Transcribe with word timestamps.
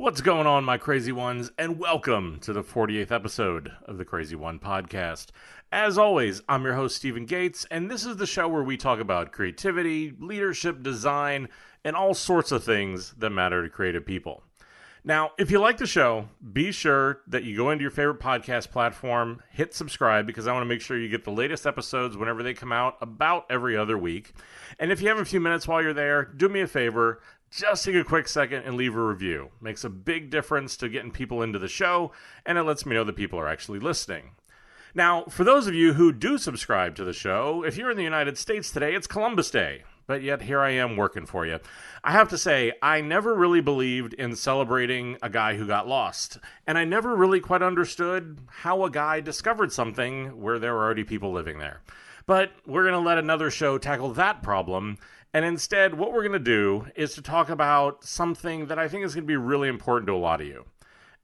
What's 0.00 0.22
going 0.22 0.46
on, 0.46 0.64
my 0.64 0.78
crazy 0.78 1.12
ones, 1.12 1.52
and 1.58 1.78
welcome 1.78 2.38
to 2.40 2.54
the 2.54 2.62
48th 2.62 3.12
episode 3.12 3.72
of 3.84 3.98
the 3.98 4.04
Crazy 4.06 4.34
One 4.34 4.58
podcast. 4.58 5.26
As 5.70 5.98
always, 5.98 6.40
I'm 6.48 6.64
your 6.64 6.72
host, 6.72 6.96
Stephen 6.96 7.26
Gates, 7.26 7.66
and 7.70 7.90
this 7.90 8.06
is 8.06 8.16
the 8.16 8.26
show 8.26 8.48
where 8.48 8.62
we 8.62 8.78
talk 8.78 8.98
about 8.98 9.30
creativity, 9.30 10.14
leadership, 10.18 10.82
design, 10.82 11.50
and 11.84 11.94
all 11.94 12.14
sorts 12.14 12.50
of 12.50 12.64
things 12.64 13.12
that 13.18 13.28
matter 13.28 13.62
to 13.62 13.68
creative 13.68 14.06
people. 14.06 14.42
Now, 15.02 15.32
if 15.38 15.50
you 15.50 15.58
like 15.58 15.78
the 15.78 15.86
show, 15.86 16.28
be 16.52 16.72
sure 16.72 17.20
that 17.26 17.44
you 17.44 17.56
go 17.56 17.70
into 17.70 17.82
your 17.82 17.90
favorite 17.90 18.20
podcast 18.20 18.70
platform, 18.70 19.42
hit 19.50 19.72
subscribe 19.74 20.26
because 20.26 20.46
I 20.46 20.52
want 20.52 20.62
to 20.62 20.68
make 20.68 20.82
sure 20.82 20.98
you 20.98 21.08
get 21.08 21.24
the 21.24 21.30
latest 21.30 21.66
episodes 21.66 22.18
whenever 22.18 22.42
they 22.42 22.52
come 22.52 22.72
out 22.72 22.96
about 23.00 23.46
every 23.48 23.78
other 23.78 23.96
week. 23.96 24.32
And 24.78 24.92
if 24.92 25.00
you 25.00 25.08
have 25.08 25.18
a 25.18 25.24
few 25.24 25.40
minutes 25.40 25.66
while 25.66 25.82
you're 25.82 25.94
there, 25.94 26.24
do 26.24 26.50
me 26.50 26.60
a 26.60 26.66
favor, 26.66 27.20
just 27.50 27.84
take 27.84 27.94
a 27.94 28.04
quick 28.04 28.28
second 28.28 28.62
and 28.64 28.76
leave 28.76 28.94
a 28.94 29.04
review. 29.04 29.50
Makes 29.60 29.84
a 29.84 29.90
big 29.90 30.30
difference 30.30 30.76
to 30.78 30.88
getting 30.88 31.10
people 31.10 31.42
into 31.42 31.58
the 31.58 31.68
show, 31.68 32.12
and 32.46 32.58
it 32.58 32.62
lets 32.62 32.86
me 32.86 32.94
know 32.94 33.04
that 33.04 33.16
people 33.16 33.38
are 33.38 33.48
actually 33.48 33.78
listening. 33.78 34.32
Now, 34.94 35.24
for 35.24 35.44
those 35.44 35.66
of 35.66 35.74
you 35.74 35.92
who 35.92 36.12
do 36.12 36.38
subscribe 36.38 36.96
to 36.96 37.04
the 37.04 37.12
show, 37.12 37.64
if 37.64 37.76
you're 37.76 37.90
in 37.90 37.96
the 37.96 38.02
United 38.02 38.38
States 38.38 38.70
today, 38.70 38.94
it's 38.94 39.06
Columbus 39.06 39.50
Day 39.50 39.84
but 40.10 40.24
yet 40.24 40.42
here 40.42 40.58
I 40.58 40.70
am 40.70 40.96
working 40.96 41.24
for 41.24 41.46
you. 41.46 41.60
I 42.02 42.10
have 42.10 42.30
to 42.30 42.36
say, 42.36 42.72
I 42.82 43.00
never 43.00 43.32
really 43.32 43.60
believed 43.60 44.12
in 44.14 44.34
celebrating 44.34 45.16
a 45.22 45.30
guy 45.30 45.56
who 45.56 45.68
got 45.68 45.86
lost, 45.86 46.36
and 46.66 46.76
I 46.76 46.84
never 46.84 47.14
really 47.14 47.38
quite 47.38 47.62
understood 47.62 48.40
how 48.48 48.84
a 48.84 48.90
guy 48.90 49.20
discovered 49.20 49.72
something 49.72 50.40
where 50.40 50.58
there 50.58 50.74
were 50.74 50.82
already 50.82 51.04
people 51.04 51.30
living 51.30 51.58
there. 51.58 51.82
But 52.26 52.50
we're 52.66 52.82
going 52.82 53.00
to 53.00 53.08
let 53.08 53.18
another 53.18 53.52
show 53.52 53.78
tackle 53.78 54.12
that 54.14 54.42
problem. 54.42 54.98
And 55.32 55.44
instead, 55.44 55.94
what 55.94 56.12
we're 56.12 56.22
going 56.22 56.32
to 56.32 56.38
do 56.38 56.86
is 56.96 57.14
to 57.14 57.22
talk 57.22 57.48
about 57.48 58.04
something 58.04 58.66
that 58.66 58.78
I 58.78 58.88
think 58.88 59.04
is 59.04 59.14
going 59.14 59.24
to 59.24 59.28
be 59.28 59.36
really 59.36 59.68
important 59.68 60.08
to 60.08 60.14
a 60.14 60.16
lot 60.16 60.40
of 60.40 60.46
you. 60.46 60.64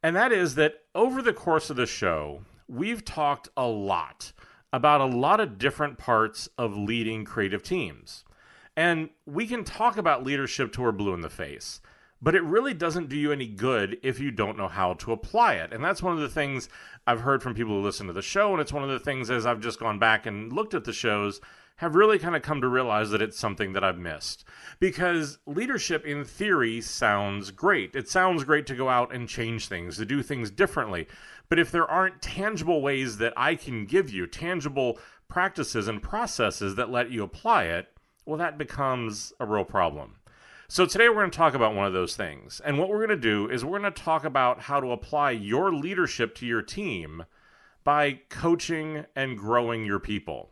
And 0.03 0.15
that 0.15 0.31
is 0.33 0.55
that 0.55 0.85
over 0.95 1.23
the 1.23 1.33
course 1.33 1.71
of 1.71 1.77
the 1.77 1.87
show, 1.87 2.43
we've 2.69 3.05
talked 3.05 3.49
a 3.57 3.67
lot 3.67 4.33
about 4.73 5.01
a 5.01 5.07
lot 5.07 5.41
of 5.41 5.59
different 5.59 5.99
parts 5.99 6.49
of 6.59 6.77
leading 6.77 7.25
creative 7.25 7.63
teams. 7.63 8.25
And 8.77 9.11
we 9.25 9.47
can 9.47 9.65
talk 9.65 9.97
about 9.97 10.23
leadership 10.23 10.73
till 10.73 10.85
we're 10.85 10.93
blue 10.93 11.15
in 11.15 11.23
the 11.23 11.31
face, 11.31 11.81
but 12.23 12.35
it 12.35 12.43
really 12.43 12.75
doesn't 12.75 13.09
do 13.09 13.17
you 13.17 13.33
any 13.33 13.47
good 13.47 13.99
if 14.03 14.19
you 14.19 14.31
don't 14.31 14.57
know 14.57 14.69
how 14.69 14.95
to 14.95 15.13
apply 15.13 15.55
it. 15.55 15.73
And 15.73 15.85
that's 15.85 16.03
one 16.03 16.15
of 16.15 16.21
the 16.21 16.29
things 16.29 16.69
I've 17.07 17.21
heard 17.21 17.43
from 17.43 17.55
people 17.55 17.75
who 17.75 17.83
listen 17.83 18.07
to 18.07 18.13
the 18.13 18.23
show. 18.23 18.53
And 18.53 18.61
it's 18.61 18.73
one 18.73 18.83
of 18.83 18.91
the 18.91 18.99
things 18.99 19.31
as 19.31 19.45
I've 19.45 19.61
just 19.61 19.79
gone 19.79 19.99
back 19.99 20.27
and 20.27 20.53
looked 20.53 20.75
at 20.75 20.85
the 20.85 20.93
shows 20.93 21.41
have 21.77 21.95
really 21.95 22.19
kind 22.19 22.35
of 22.35 22.41
come 22.41 22.63
to 22.63 22.69
realize 22.69 23.11
that 23.11 23.21
it's 23.21 23.39
something 23.39 23.75
that 23.75 23.85
I've 23.85 23.99
missed. 23.99 24.45
Because 24.81 25.39
leadership 25.47 26.07
in 26.07 26.25
theory 26.25 26.81
sounds 26.81 27.51
great. 27.51 27.95
It 27.95 28.09
sounds 28.09 28.45
great 28.45 28.67
to 28.69 28.75
go 28.75 28.89
out 28.89 29.15
and 29.15 29.29
change 29.29 29.69
things, 29.69 29.99
to 29.99 30.07
do 30.07 30.23
things 30.23 30.51
differently. 30.51 31.07
But 31.51 31.59
if 31.59 31.71
there 31.71 31.89
aren't 31.89 32.23
tangible 32.23 32.81
ways 32.81 33.19
that 33.19 33.35
I 33.37 33.57
can 33.57 33.85
give 33.85 34.09
you, 34.09 34.27
tangible 34.27 34.99
practices 35.29 35.87
and 35.87 36.03
processes 36.03 36.77
that 36.77 36.91
let 36.91 37.11
you 37.11 37.23
apply 37.23 37.65
it, 37.65 37.89
well, 38.25 38.39
that 38.39 38.57
becomes 38.57 39.35
a 39.39 39.45
real 39.45 39.65
problem. 39.65 40.17
So, 40.69 40.85
today 40.85 41.09
we're 41.09 41.15
going 41.21 41.31
to 41.31 41.37
talk 41.37 41.55
about 41.55 41.77
one 41.77 41.87
of 41.87 41.93
those 41.93 42.17
things. 42.17 42.61
And 42.65 42.77
what 42.77 42.89
we're 42.89 43.07
going 43.07 43.11
to 43.11 43.17
do 43.17 43.49
is 43.49 43.65
we're 43.65 43.79
going 43.79 43.93
to 43.93 44.03
talk 44.03 44.25
about 44.25 44.63
how 44.63 44.81
to 44.81 44.91
apply 44.91 45.31
your 45.31 45.73
leadership 45.73 46.35
to 46.37 46.47
your 46.47 46.61
team 46.61 47.25
by 47.85 48.19
coaching 48.31 49.07
and 49.15 49.39
growing 49.39 49.85
your 49.85 50.01
people. 50.01 50.51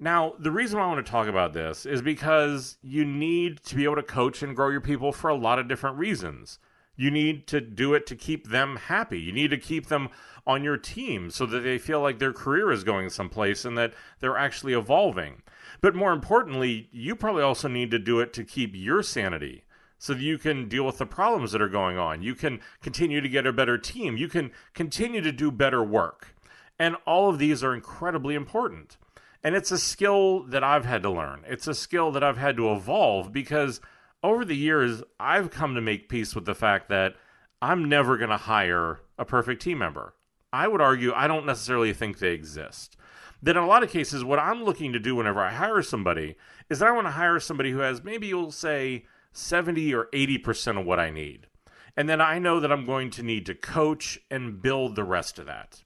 Now, 0.00 0.34
the 0.40 0.50
reason 0.50 0.80
why 0.80 0.86
I 0.86 0.88
want 0.88 1.06
to 1.06 1.10
talk 1.10 1.28
about 1.28 1.52
this 1.52 1.86
is 1.86 2.02
because 2.02 2.78
you 2.82 3.04
need 3.04 3.62
to 3.66 3.76
be 3.76 3.84
able 3.84 3.94
to 3.94 4.02
coach 4.02 4.42
and 4.42 4.56
grow 4.56 4.70
your 4.70 4.80
people 4.80 5.12
for 5.12 5.30
a 5.30 5.36
lot 5.36 5.60
of 5.60 5.68
different 5.68 5.98
reasons. 5.98 6.58
You 6.96 7.12
need 7.12 7.46
to 7.46 7.60
do 7.60 7.94
it 7.94 8.06
to 8.08 8.16
keep 8.16 8.48
them 8.48 8.74
happy. 8.74 9.20
You 9.20 9.30
need 9.30 9.50
to 9.50 9.56
keep 9.56 9.86
them 9.86 10.08
on 10.48 10.64
your 10.64 10.76
team 10.76 11.30
so 11.30 11.46
that 11.46 11.60
they 11.60 11.78
feel 11.78 12.00
like 12.00 12.18
their 12.18 12.32
career 12.32 12.72
is 12.72 12.82
going 12.82 13.08
someplace 13.08 13.64
and 13.64 13.78
that 13.78 13.94
they're 14.18 14.36
actually 14.36 14.72
evolving. 14.72 15.42
But 15.84 15.94
more 15.94 16.14
importantly, 16.14 16.88
you 16.92 17.14
probably 17.14 17.42
also 17.42 17.68
need 17.68 17.90
to 17.90 17.98
do 17.98 18.18
it 18.18 18.32
to 18.32 18.42
keep 18.42 18.70
your 18.72 19.02
sanity 19.02 19.64
so 19.98 20.14
that 20.14 20.22
you 20.22 20.38
can 20.38 20.66
deal 20.66 20.86
with 20.86 20.96
the 20.96 21.04
problems 21.04 21.52
that 21.52 21.60
are 21.60 21.68
going 21.68 21.98
on. 21.98 22.22
You 22.22 22.34
can 22.34 22.60
continue 22.80 23.20
to 23.20 23.28
get 23.28 23.46
a 23.46 23.52
better 23.52 23.76
team. 23.76 24.16
You 24.16 24.28
can 24.28 24.50
continue 24.72 25.20
to 25.20 25.30
do 25.30 25.50
better 25.50 25.84
work. 25.84 26.34
And 26.78 26.96
all 27.06 27.28
of 27.28 27.38
these 27.38 27.62
are 27.62 27.74
incredibly 27.74 28.34
important. 28.34 28.96
And 29.42 29.54
it's 29.54 29.70
a 29.70 29.76
skill 29.76 30.44
that 30.44 30.64
I've 30.64 30.86
had 30.86 31.02
to 31.02 31.10
learn. 31.10 31.42
It's 31.46 31.66
a 31.66 31.74
skill 31.74 32.10
that 32.12 32.24
I've 32.24 32.38
had 32.38 32.56
to 32.56 32.72
evolve 32.72 33.30
because 33.30 33.82
over 34.22 34.42
the 34.42 34.56
years, 34.56 35.02
I've 35.20 35.50
come 35.50 35.74
to 35.74 35.82
make 35.82 36.08
peace 36.08 36.34
with 36.34 36.46
the 36.46 36.54
fact 36.54 36.88
that 36.88 37.14
I'm 37.60 37.90
never 37.90 38.16
going 38.16 38.30
to 38.30 38.38
hire 38.38 39.00
a 39.18 39.26
perfect 39.26 39.60
team 39.60 39.76
member. 39.80 40.14
I 40.50 40.66
would 40.66 40.80
argue 40.80 41.12
I 41.12 41.26
don't 41.26 41.44
necessarily 41.44 41.92
think 41.92 42.20
they 42.20 42.30
exist 42.30 42.96
that 43.44 43.56
in 43.58 43.62
a 43.62 43.66
lot 43.66 43.82
of 43.82 43.90
cases, 43.90 44.24
what 44.24 44.38
I'm 44.38 44.64
looking 44.64 44.94
to 44.94 44.98
do 44.98 45.14
whenever 45.14 45.40
I 45.40 45.52
hire 45.52 45.82
somebody 45.82 46.36
is 46.70 46.78
that 46.78 46.88
I 46.88 46.92
want 46.92 47.06
to 47.06 47.12
hire 47.12 47.38
somebody 47.38 47.72
who 47.72 47.78
has 47.80 48.02
maybe 48.02 48.26
you'll 48.26 48.50
say 48.50 49.04
70 49.32 49.94
or 49.94 50.06
80% 50.14 50.80
of 50.80 50.86
what 50.86 50.98
I 50.98 51.10
need. 51.10 51.46
And 51.94 52.08
then 52.08 52.22
I 52.22 52.38
know 52.38 52.58
that 52.58 52.72
I'm 52.72 52.86
going 52.86 53.10
to 53.10 53.22
need 53.22 53.44
to 53.46 53.54
coach 53.54 54.18
and 54.30 54.62
build 54.62 54.96
the 54.96 55.04
rest 55.04 55.38
of 55.38 55.46
that. 55.46 55.84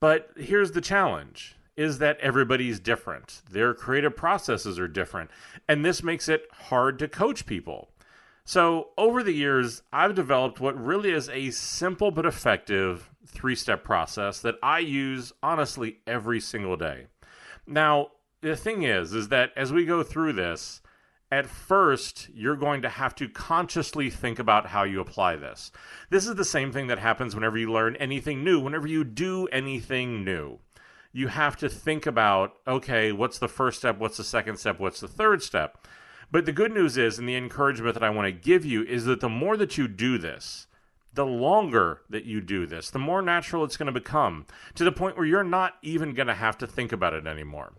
But 0.00 0.30
here's 0.36 0.72
the 0.72 0.80
challenge 0.82 1.56
is 1.76 1.98
that 1.98 2.18
everybody's 2.20 2.78
different. 2.78 3.40
Their 3.50 3.72
creative 3.72 4.14
processes 4.14 4.78
are 4.78 4.86
different. 4.86 5.30
And 5.66 5.82
this 5.82 6.02
makes 6.02 6.28
it 6.28 6.46
hard 6.52 6.98
to 6.98 7.08
coach 7.08 7.46
people. 7.46 7.88
So, 8.44 8.88
over 8.98 9.22
the 9.22 9.32
years, 9.32 9.82
I've 9.92 10.16
developed 10.16 10.60
what 10.60 10.76
really 10.76 11.12
is 11.12 11.28
a 11.28 11.50
simple 11.52 12.10
but 12.10 12.26
effective 12.26 13.11
three 13.32 13.56
step 13.56 13.82
process 13.82 14.40
that 14.40 14.56
I 14.62 14.78
use 14.78 15.32
honestly 15.42 15.98
every 16.06 16.40
single 16.40 16.76
day. 16.76 17.06
Now, 17.66 18.12
the 18.40 18.56
thing 18.56 18.82
is, 18.82 19.12
is 19.12 19.28
that 19.28 19.50
as 19.56 19.72
we 19.72 19.84
go 19.84 20.02
through 20.02 20.34
this, 20.34 20.80
at 21.30 21.46
first, 21.46 22.28
you're 22.34 22.56
going 22.56 22.82
to 22.82 22.90
have 22.90 23.14
to 23.14 23.26
consciously 23.26 24.10
think 24.10 24.38
about 24.38 24.66
how 24.66 24.82
you 24.82 25.00
apply 25.00 25.36
this. 25.36 25.72
This 26.10 26.26
is 26.26 26.34
the 26.34 26.44
same 26.44 26.72
thing 26.72 26.88
that 26.88 26.98
happens 26.98 27.34
whenever 27.34 27.56
you 27.56 27.72
learn 27.72 27.96
anything 27.96 28.44
new, 28.44 28.60
whenever 28.60 28.86
you 28.86 29.02
do 29.02 29.46
anything 29.46 30.24
new. 30.24 30.58
You 31.10 31.28
have 31.28 31.56
to 31.56 31.70
think 31.70 32.04
about, 32.04 32.54
okay, 32.66 33.12
what's 33.12 33.38
the 33.38 33.48
first 33.48 33.78
step? 33.78 33.98
What's 33.98 34.18
the 34.18 34.24
second 34.24 34.58
step? 34.58 34.78
What's 34.78 35.00
the 35.00 35.08
third 35.08 35.42
step? 35.42 35.86
But 36.30 36.44
the 36.44 36.52
good 36.52 36.72
news 36.72 36.98
is, 36.98 37.18
and 37.18 37.28
the 37.28 37.36
encouragement 37.36 37.94
that 37.94 38.04
I 38.04 38.10
want 38.10 38.26
to 38.26 38.32
give 38.32 38.64
you 38.64 38.82
is 38.82 39.04
that 39.06 39.20
the 39.20 39.28
more 39.28 39.56
that 39.56 39.78
you 39.78 39.88
do 39.88 40.18
this, 40.18 40.66
the 41.14 41.26
longer 41.26 42.00
that 42.08 42.24
you 42.24 42.40
do 42.40 42.66
this, 42.66 42.90
the 42.90 42.98
more 42.98 43.22
natural 43.22 43.64
it's 43.64 43.76
going 43.76 43.86
to 43.86 43.92
become 43.92 44.46
to 44.74 44.84
the 44.84 44.92
point 44.92 45.16
where 45.16 45.26
you're 45.26 45.44
not 45.44 45.74
even 45.82 46.14
going 46.14 46.28
to 46.28 46.34
have 46.34 46.56
to 46.58 46.66
think 46.66 46.92
about 46.92 47.14
it 47.14 47.26
anymore. 47.26 47.74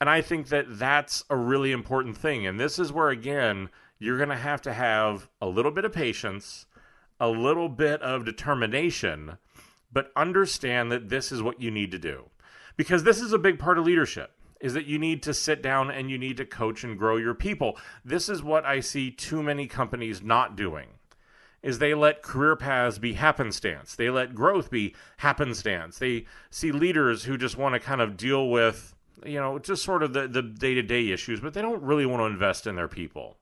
And 0.00 0.08
I 0.08 0.20
think 0.20 0.48
that 0.48 0.78
that's 0.78 1.24
a 1.30 1.36
really 1.36 1.72
important 1.72 2.16
thing. 2.16 2.46
And 2.46 2.60
this 2.60 2.78
is 2.78 2.92
where, 2.92 3.08
again, 3.08 3.70
you're 3.98 4.18
going 4.18 4.28
to 4.28 4.36
have 4.36 4.62
to 4.62 4.72
have 4.72 5.28
a 5.40 5.48
little 5.48 5.72
bit 5.72 5.84
of 5.84 5.92
patience, 5.92 6.66
a 7.18 7.28
little 7.28 7.68
bit 7.68 8.00
of 8.02 8.24
determination, 8.24 9.38
but 9.92 10.12
understand 10.14 10.92
that 10.92 11.08
this 11.08 11.32
is 11.32 11.42
what 11.42 11.60
you 11.60 11.70
need 11.70 11.90
to 11.90 11.98
do. 11.98 12.30
Because 12.76 13.02
this 13.02 13.20
is 13.20 13.32
a 13.32 13.38
big 13.38 13.58
part 13.58 13.78
of 13.78 13.86
leadership 13.86 14.32
is 14.60 14.74
that 14.74 14.86
you 14.86 14.98
need 14.98 15.22
to 15.22 15.34
sit 15.34 15.62
down 15.62 15.90
and 15.90 16.10
you 16.10 16.18
need 16.18 16.36
to 16.36 16.44
coach 16.44 16.84
and 16.84 16.98
grow 16.98 17.16
your 17.16 17.34
people. 17.34 17.76
This 18.04 18.28
is 18.28 18.42
what 18.42 18.64
I 18.64 18.80
see 18.80 19.10
too 19.10 19.42
many 19.42 19.66
companies 19.66 20.22
not 20.22 20.56
doing. 20.56 20.97
Is 21.62 21.78
they 21.78 21.94
let 21.94 22.22
career 22.22 22.54
paths 22.54 22.98
be 22.98 23.14
happenstance. 23.14 23.96
They 23.96 24.10
let 24.10 24.34
growth 24.34 24.70
be 24.70 24.94
happenstance. 25.18 25.98
They 25.98 26.26
see 26.50 26.70
leaders 26.70 27.24
who 27.24 27.36
just 27.36 27.58
want 27.58 27.74
to 27.74 27.80
kind 27.80 28.00
of 28.00 28.16
deal 28.16 28.48
with, 28.48 28.94
you 29.26 29.40
know, 29.40 29.58
just 29.58 29.82
sort 29.82 30.04
of 30.04 30.12
the, 30.12 30.28
the 30.28 30.42
day-to-day 30.42 31.08
issues, 31.10 31.40
but 31.40 31.54
they 31.54 31.62
don't 31.62 31.82
really 31.82 32.06
want 32.06 32.20
to 32.20 32.26
invest 32.26 32.66
in 32.66 32.76
their 32.76 32.86
people. 32.86 33.38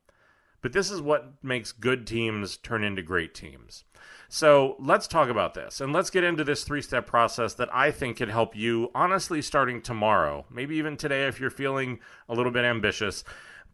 But 0.62 0.72
this 0.72 0.90
is 0.90 1.00
what 1.00 1.34
makes 1.42 1.72
good 1.72 2.06
teams 2.06 2.56
turn 2.56 2.82
into 2.82 3.02
great 3.02 3.34
teams. 3.34 3.84
So 4.28 4.76
let's 4.80 5.06
talk 5.06 5.28
about 5.28 5.54
this 5.54 5.80
and 5.80 5.92
let's 5.92 6.10
get 6.10 6.24
into 6.24 6.42
this 6.42 6.64
three 6.64 6.82
step 6.82 7.06
process 7.06 7.54
that 7.54 7.72
I 7.72 7.90
think 7.90 8.16
can 8.16 8.28
help 8.28 8.56
you, 8.56 8.90
honestly, 8.94 9.40
starting 9.42 9.80
tomorrow, 9.80 10.46
maybe 10.50 10.76
even 10.76 10.96
today 10.96 11.26
if 11.26 11.38
you're 11.38 11.50
feeling 11.50 12.00
a 12.28 12.34
little 12.34 12.50
bit 12.50 12.64
ambitious, 12.64 13.22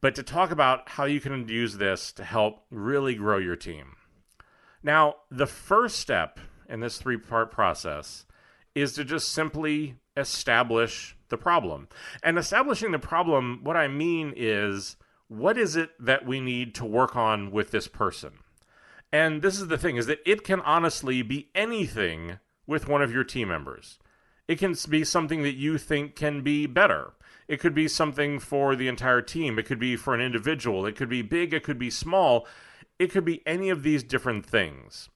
but 0.00 0.14
to 0.16 0.22
talk 0.22 0.50
about 0.50 0.88
how 0.90 1.04
you 1.04 1.20
can 1.20 1.48
use 1.48 1.78
this 1.78 2.12
to 2.12 2.24
help 2.24 2.64
really 2.70 3.14
grow 3.14 3.38
your 3.38 3.56
team. 3.56 3.96
Now, 4.82 5.16
the 5.30 5.46
first 5.46 5.98
step 5.98 6.40
in 6.68 6.80
this 6.80 6.98
three 6.98 7.16
part 7.16 7.50
process 7.50 8.24
is 8.74 8.92
to 8.94 9.04
just 9.04 9.28
simply 9.28 9.96
establish 10.16 11.16
the 11.28 11.36
problem. 11.36 11.88
And 12.22 12.38
establishing 12.38 12.92
the 12.92 12.98
problem, 12.98 13.60
what 13.62 13.76
I 13.76 13.88
mean 13.88 14.32
is, 14.36 14.96
what 15.28 15.56
is 15.56 15.76
it 15.76 15.90
that 15.98 16.26
we 16.26 16.40
need 16.40 16.74
to 16.76 16.84
work 16.84 17.16
on 17.16 17.50
with 17.50 17.70
this 17.70 17.88
person? 17.88 18.32
And 19.12 19.42
this 19.42 19.60
is 19.60 19.68
the 19.68 19.78
thing 19.78 19.96
is 19.96 20.06
that 20.06 20.20
it 20.26 20.42
can 20.42 20.60
honestly 20.60 21.22
be 21.22 21.50
anything 21.54 22.38
with 22.66 22.88
one 22.88 23.02
of 23.02 23.12
your 23.12 23.24
team 23.24 23.48
members. 23.48 23.98
It 24.48 24.58
can 24.58 24.74
be 24.88 25.04
something 25.04 25.42
that 25.42 25.54
you 25.54 25.78
think 25.78 26.16
can 26.16 26.42
be 26.42 26.66
better. 26.66 27.12
It 27.48 27.60
could 27.60 27.74
be 27.74 27.88
something 27.88 28.38
for 28.38 28.74
the 28.74 28.88
entire 28.88 29.22
team. 29.22 29.58
It 29.58 29.66
could 29.66 29.78
be 29.78 29.96
for 29.96 30.14
an 30.14 30.20
individual. 30.20 30.86
It 30.86 30.96
could 30.96 31.08
be 31.08 31.22
big. 31.22 31.52
It 31.52 31.62
could 31.62 31.78
be 31.78 31.90
small. 31.90 32.46
It 33.02 33.10
could 33.10 33.24
be 33.24 33.42
any 33.44 33.68
of 33.68 33.82
these 33.82 34.04
different 34.04 34.46
things. 34.46 35.10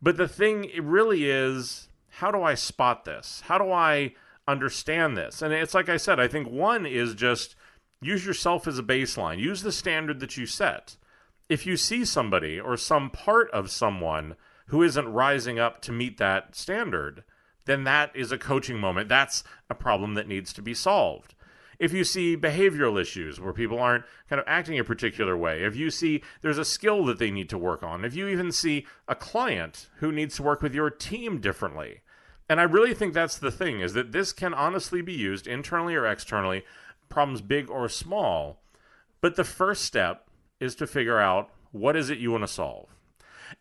But 0.00 0.16
the 0.16 0.26
thing 0.26 0.70
really 0.80 1.28
is 1.28 1.90
how 2.08 2.30
do 2.30 2.42
I 2.42 2.54
spot 2.54 3.04
this? 3.04 3.42
How 3.44 3.58
do 3.58 3.70
I 3.70 4.14
understand 4.48 5.18
this? 5.18 5.42
And 5.42 5.52
it's 5.52 5.74
like 5.74 5.90
I 5.90 5.98
said, 5.98 6.18
I 6.18 6.28
think 6.28 6.48
one 6.48 6.86
is 6.86 7.14
just 7.14 7.54
use 8.00 8.24
yourself 8.24 8.66
as 8.66 8.78
a 8.78 8.82
baseline, 8.82 9.38
use 9.38 9.60
the 9.60 9.70
standard 9.70 10.18
that 10.20 10.38
you 10.38 10.46
set. 10.46 10.96
If 11.50 11.66
you 11.66 11.76
see 11.76 12.06
somebody 12.06 12.58
or 12.58 12.78
some 12.78 13.10
part 13.10 13.50
of 13.50 13.70
someone 13.70 14.36
who 14.68 14.82
isn't 14.82 15.12
rising 15.12 15.58
up 15.58 15.82
to 15.82 15.92
meet 15.92 16.16
that 16.16 16.56
standard, 16.56 17.22
then 17.66 17.84
that 17.84 18.16
is 18.16 18.32
a 18.32 18.38
coaching 18.38 18.78
moment. 18.78 19.10
That's 19.10 19.44
a 19.68 19.74
problem 19.74 20.14
that 20.14 20.26
needs 20.26 20.54
to 20.54 20.62
be 20.62 20.72
solved. 20.72 21.34
If 21.78 21.92
you 21.92 22.04
see 22.04 22.36
behavioral 22.36 23.00
issues 23.00 23.40
where 23.40 23.52
people 23.52 23.78
aren't 23.78 24.04
kind 24.28 24.40
of 24.40 24.46
acting 24.48 24.78
a 24.78 24.84
particular 24.84 25.36
way, 25.36 25.62
if 25.62 25.76
you 25.76 25.90
see 25.90 26.22
there's 26.40 26.58
a 26.58 26.64
skill 26.64 27.04
that 27.06 27.18
they 27.18 27.30
need 27.30 27.48
to 27.50 27.58
work 27.58 27.82
on, 27.82 28.04
if 28.04 28.14
you 28.14 28.28
even 28.28 28.52
see 28.52 28.86
a 29.08 29.14
client 29.14 29.88
who 29.96 30.10
needs 30.10 30.36
to 30.36 30.42
work 30.42 30.62
with 30.62 30.74
your 30.74 30.90
team 30.90 31.40
differently. 31.40 32.00
And 32.48 32.60
I 32.60 32.64
really 32.64 32.94
think 32.94 33.12
that's 33.12 33.38
the 33.38 33.50
thing 33.50 33.80
is 33.80 33.92
that 33.94 34.12
this 34.12 34.32
can 34.32 34.54
honestly 34.54 35.02
be 35.02 35.12
used 35.12 35.46
internally 35.46 35.94
or 35.94 36.06
externally, 36.06 36.64
problems 37.08 37.40
big 37.40 37.68
or 37.68 37.88
small. 37.88 38.62
But 39.20 39.36
the 39.36 39.44
first 39.44 39.84
step 39.84 40.28
is 40.60 40.74
to 40.76 40.86
figure 40.86 41.18
out 41.18 41.50
what 41.72 41.96
is 41.96 42.10
it 42.10 42.18
you 42.18 42.30
want 42.30 42.44
to 42.44 42.48
solve. 42.48 42.88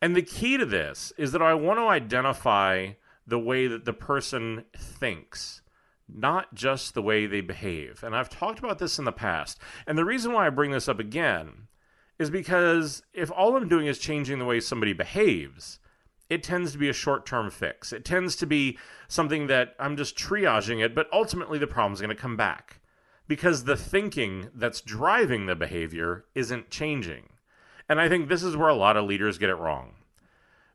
And 0.01 0.15
the 0.15 0.21
key 0.21 0.57
to 0.57 0.65
this 0.65 1.13
is 1.17 1.31
that 1.31 1.41
I 1.41 1.53
want 1.53 1.79
to 1.79 1.87
identify 1.87 2.91
the 3.27 3.39
way 3.39 3.67
that 3.67 3.85
the 3.85 3.93
person 3.93 4.65
thinks, 4.77 5.61
not 6.07 6.53
just 6.53 6.93
the 6.93 7.01
way 7.01 7.25
they 7.25 7.41
behave. 7.41 8.03
And 8.03 8.15
I've 8.15 8.29
talked 8.29 8.59
about 8.59 8.79
this 8.79 8.99
in 8.99 9.05
the 9.05 9.11
past. 9.11 9.59
And 9.87 9.97
the 9.97 10.05
reason 10.05 10.33
why 10.33 10.47
I 10.47 10.49
bring 10.49 10.71
this 10.71 10.87
up 10.87 10.99
again 10.99 11.67
is 12.19 12.29
because 12.29 13.03
if 13.13 13.31
all 13.31 13.55
I'm 13.55 13.67
doing 13.67 13.87
is 13.87 13.97
changing 13.97 14.39
the 14.39 14.45
way 14.45 14.59
somebody 14.59 14.93
behaves, 14.93 15.79
it 16.29 16.43
tends 16.43 16.71
to 16.71 16.77
be 16.77 16.89
a 16.89 16.93
short 16.93 17.25
term 17.25 17.49
fix. 17.49 17.91
It 17.91 18.05
tends 18.05 18.35
to 18.37 18.45
be 18.45 18.77
something 19.07 19.47
that 19.47 19.75
I'm 19.79 19.97
just 19.97 20.17
triaging 20.17 20.83
it, 20.83 20.95
but 20.95 21.07
ultimately 21.11 21.59
the 21.59 21.67
problem's 21.67 22.01
going 22.01 22.15
to 22.15 22.21
come 22.21 22.37
back 22.37 22.79
because 23.27 23.63
the 23.63 23.77
thinking 23.77 24.49
that's 24.53 24.81
driving 24.81 25.45
the 25.45 25.55
behavior 25.55 26.25
isn't 26.35 26.69
changing. 26.69 27.29
And 27.87 27.99
I 27.99 28.09
think 28.09 28.29
this 28.29 28.43
is 28.43 28.57
where 28.57 28.69
a 28.69 28.75
lot 28.75 28.97
of 28.97 29.05
leaders 29.05 29.37
get 29.37 29.49
it 29.49 29.55
wrong. 29.55 29.93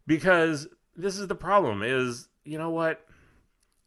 Because 0.06 0.68
this 0.96 1.18
is 1.18 1.28
the 1.28 1.34
problem 1.34 1.82
is, 1.82 2.28
you 2.44 2.58
know 2.58 2.70
what? 2.70 3.04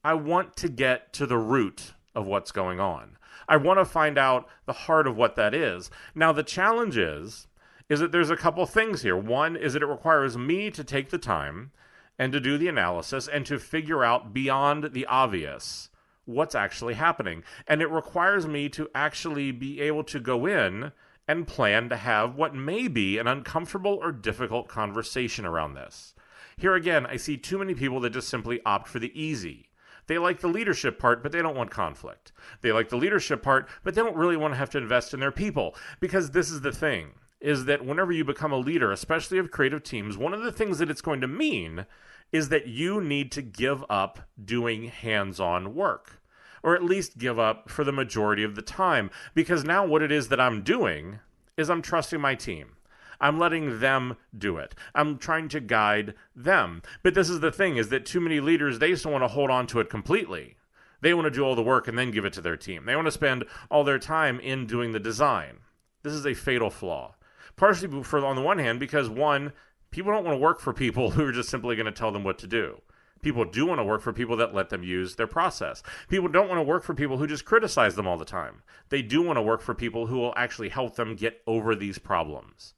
I 0.04 0.14
want 0.16 0.56
to 0.58 0.70
get 0.70 1.14
to 1.14 1.26
the 1.26 1.38
root 1.38 1.94
of 2.14 2.28
what's 2.28 2.52
going 2.52 2.80
on. 2.80 3.18
I 3.48 3.58
want 3.58 3.80
to 3.80 3.86
find 3.86 4.18
out 4.18 4.48
the 4.66 4.74
heart 4.74 5.08
of 5.08 5.18
what 5.18 5.36
that 5.36 5.54
is. 5.54 5.90
Now 6.14 6.32
the 6.32 6.44
challenge 6.44 6.98
is 6.98 7.48
is 7.90 8.00
that 8.00 8.12
there's 8.12 8.30
a 8.30 8.38
couple 8.38 8.66
things 8.66 9.02
here. 9.02 9.18
One 9.18 9.56
is 9.56 9.74
that 9.74 9.84
it 9.84 9.88
requires 9.88 10.38
me 10.38 10.72
to 10.72 10.84
take 10.84 11.10
the 11.10 11.18
time 11.18 11.72
and 12.18 12.32
to 12.32 12.40
do 12.40 12.58
the 12.58 12.68
analysis 12.68 13.28
and 13.28 13.46
to 13.46 13.60
figure 13.60 14.04
out 14.04 14.34
beyond 14.34 14.94
the 14.94 15.06
obvious 15.06 15.90
what's 16.26 16.56
actually 16.56 16.94
happening. 16.94 17.44
And 17.68 17.82
it 17.82 17.90
requires 17.90 18.48
me 18.48 18.70
to 18.70 18.90
actually 18.96 19.52
be 19.52 19.82
able 19.82 20.04
to 20.06 20.20
go 20.20 20.46
in 20.46 20.92
and 21.28 21.48
plan 21.48 21.90
to 21.90 21.98
have 21.98 22.36
what 22.36 22.56
may 22.56 22.88
be 22.88 23.18
an 23.18 23.28
uncomfortable 23.28 24.00
or 24.02 24.12
difficult 24.12 24.68
conversation 24.68 25.46
around 25.46 25.74
this. 25.74 26.14
Here 26.58 26.76
again, 26.76 27.06
I 27.06 27.18
see 27.18 27.38
too 27.38 27.58
many 27.58 27.74
people 27.74 28.00
that 28.02 28.12
just 28.12 28.30
simply 28.30 28.62
opt 28.66 28.88
for 28.88 29.00
the 29.00 29.18
easy. 29.20 29.70
They 30.08 30.18
like 30.18 30.42
the 30.42 30.48
leadership 30.48 31.00
part, 31.00 31.24
but 31.24 31.32
they 31.32 31.42
don't 31.42 31.56
want 31.56 31.72
conflict. 31.72 32.32
They 32.62 32.72
like 32.72 32.90
the 32.90 32.98
leadership 32.98 33.42
part, 33.42 33.68
but 33.84 33.96
they 33.96 34.02
don't 34.02 34.16
really 34.16 34.38
want 34.38 34.54
to 34.54 34.58
have 34.58 34.70
to 34.72 34.78
invest 34.78 35.14
in 35.14 35.20
their 35.20 35.32
people. 35.32 35.76
Because 36.00 36.32
this 36.32 36.50
is 36.50 36.62
the 36.62 36.72
thing 36.72 37.12
is 37.40 37.66
that 37.66 37.86
whenever 37.86 38.12
you 38.12 38.24
become 38.24 38.52
a 38.52 38.58
leader, 38.58 38.92
especially 38.92 39.38
of 39.38 39.52
creative 39.52 39.84
teams, 39.84 40.18
one 40.18 40.34
of 40.34 40.44
the 40.44 40.52
things 40.52 40.80
that 40.80 40.90
it's 40.90 41.02
going 41.02 41.22
to 41.22 41.28
mean 41.28 41.86
is 42.32 42.50
that 42.50 42.68
you 42.68 43.02
need 43.02 43.32
to 43.32 43.42
give 43.42 43.84
up 43.90 44.20
doing 44.44 44.86
hands 44.86 45.40
on 45.40 45.76
work 45.76 46.22
or 46.64 46.76
at 46.76 46.84
least 46.84 47.18
give 47.18 47.38
up 47.38 47.70
for 47.70 47.84
the 47.84 47.92
majority 47.92 48.44
of 48.44 48.56
the 48.56 48.62
time. 48.62 49.12
Because 49.36 49.64
now 49.64 49.86
what 49.86 50.02
it 50.02 50.12
is 50.12 50.30
that 50.30 50.40
I'm 50.40 50.64
doing 50.64 51.20
is 51.58 51.70
I'm 51.70 51.82
trusting 51.82 52.20
my 52.20 52.36
team. 52.36 52.78
I'm 53.20 53.40
letting 53.40 53.80
them 53.80 54.18
do 54.38 54.58
it. 54.58 54.76
I'm 54.96 55.18
trying 55.18 55.50
to 55.50 55.60
guide 55.60 56.14
them. 56.36 56.82
But 57.02 57.14
this 57.14 57.30
is 57.30 57.40
the 57.40 57.52
thing 57.52 57.78
is 57.78 57.90
that 57.90 58.06
too 58.06 58.20
many 58.20 58.40
leaders 58.40 58.80
they 58.80 58.90
just 58.90 59.06
want 59.06 59.24
to 59.24 59.28
hold 59.28 59.50
on 59.50 59.68
to 59.68 59.80
it 59.80 59.90
completely. 59.90 60.58
They 61.02 61.14
want 61.14 61.26
to 61.26 61.32
do 61.32 61.44
all 61.44 61.56
the 61.56 61.62
work 61.62 61.88
and 61.88 61.98
then 61.98 62.12
give 62.12 62.24
it 62.24 62.34
to 62.34 62.42
their 62.42 62.56
team. 62.56 62.86
They 62.86 62.96
want 62.96 63.08
to 63.08 63.12
spend 63.12 63.44
all 63.70 63.84
their 63.84 64.00
time 64.00 64.40
in 64.40 64.66
doing 64.66 64.94
the 64.94 65.00
design. 65.00 65.58
This 66.02 66.14
is 66.14 66.26
a 66.26 66.34
fatal 66.34 66.70
flaw. 66.70 67.16
Partially 67.56 68.04
for 68.04 68.26
on 68.26 68.36
the 68.36 68.42
one 68.42 68.58
hand 68.58 68.80
because 68.80 69.10
one, 69.10 69.52
people 69.92 70.12
don't 70.12 70.24
want 70.24 70.36
to 70.36 70.42
work 70.42 70.60
for 70.60 70.74
people 70.74 71.10
who 71.12 71.26
are 71.26 71.32
just 71.32 71.50
simply 71.50 71.76
going 71.76 71.86
to 71.86 71.92
tell 71.92 72.12
them 72.12 72.24
what 72.24 72.38
to 72.40 72.48
do. 72.48 72.82
People 73.22 73.46
do 73.46 73.66
want 73.66 73.80
to 73.80 73.86
work 73.86 74.02
for 74.02 74.12
people 74.12 74.36
that 74.38 74.54
let 74.54 74.70
them 74.70 74.84
use 74.84 75.16
their 75.16 75.28
process. 75.28 75.82
People 76.10 76.28
don't 76.28 76.50
want 76.50 76.60
to 76.60 76.64
work 76.64 76.84
for 76.84 76.94
people 76.94 77.18
who 77.18 77.26
just 77.26 77.46
criticize 77.46 77.96
them 77.96 78.06
all 78.06 78.18
the 78.18 78.26
time. 78.26 78.64
They 78.90 79.02
do 79.02 79.22
want 79.22 79.38
to 79.38 79.42
work 79.42 79.62
for 79.62 79.74
people 79.74 80.08
who 80.08 80.18
will 80.18 80.34
actually 80.36 80.70
help 80.70 80.96
them 80.96 81.16
get 81.16 81.42
over 81.48 81.74
these 81.74 81.98
problems. 81.98 82.74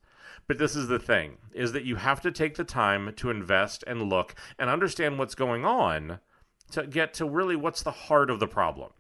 But 0.48 0.60
this 0.60 0.76
is 0.76 0.88
the 0.88 1.00
thing 1.00 1.38
is 1.54 1.72
that 1.72 1.86
you 1.86 1.96
have 1.96 2.22
to 2.22 2.32
take 2.32 2.56
the 2.56 2.64
time 2.64 3.14
to 3.16 3.30
invest 3.30 3.84
and 3.88 4.10
look 4.10 4.36
and 4.60 4.70
understand 4.70 5.18
what's 5.18 5.36
going 5.36 5.66
on 5.66 6.20
to 6.72 6.86
get 6.86 7.14
to 7.16 7.26
really 7.26 7.56
what's 7.56 7.84
the 7.84 7.92
heart 7.92 8.30
of 8.30 8.40
the 8.40 8.48
problem. 8.48 8.92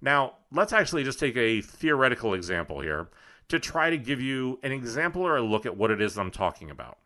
Now, 0.00 0.34
let's 0.50 0.72
actually 0.72 1.04
just 1.04 1.18
take 1.18 1.36
a 1.36 1.60
theoretical 1.60 2.32
example 2.32 2.80
here 2.80 3.08
to 3.48 3.58
try 3.58 3.90
to 3.90 3.98
give 3.98 4.20
you 4.20 4.58
an 4.62 4.72
example 4.72 5.22
or 5.22 5.36
a 5.36 5.42
look 5.42 5.66
at 5.66 5.76
what 5.76 5.90
it 5.90 6.00
is 6.00 6.16
I'm 6.16 6.30
talking 6.30 6.70
about. 6.70 6.98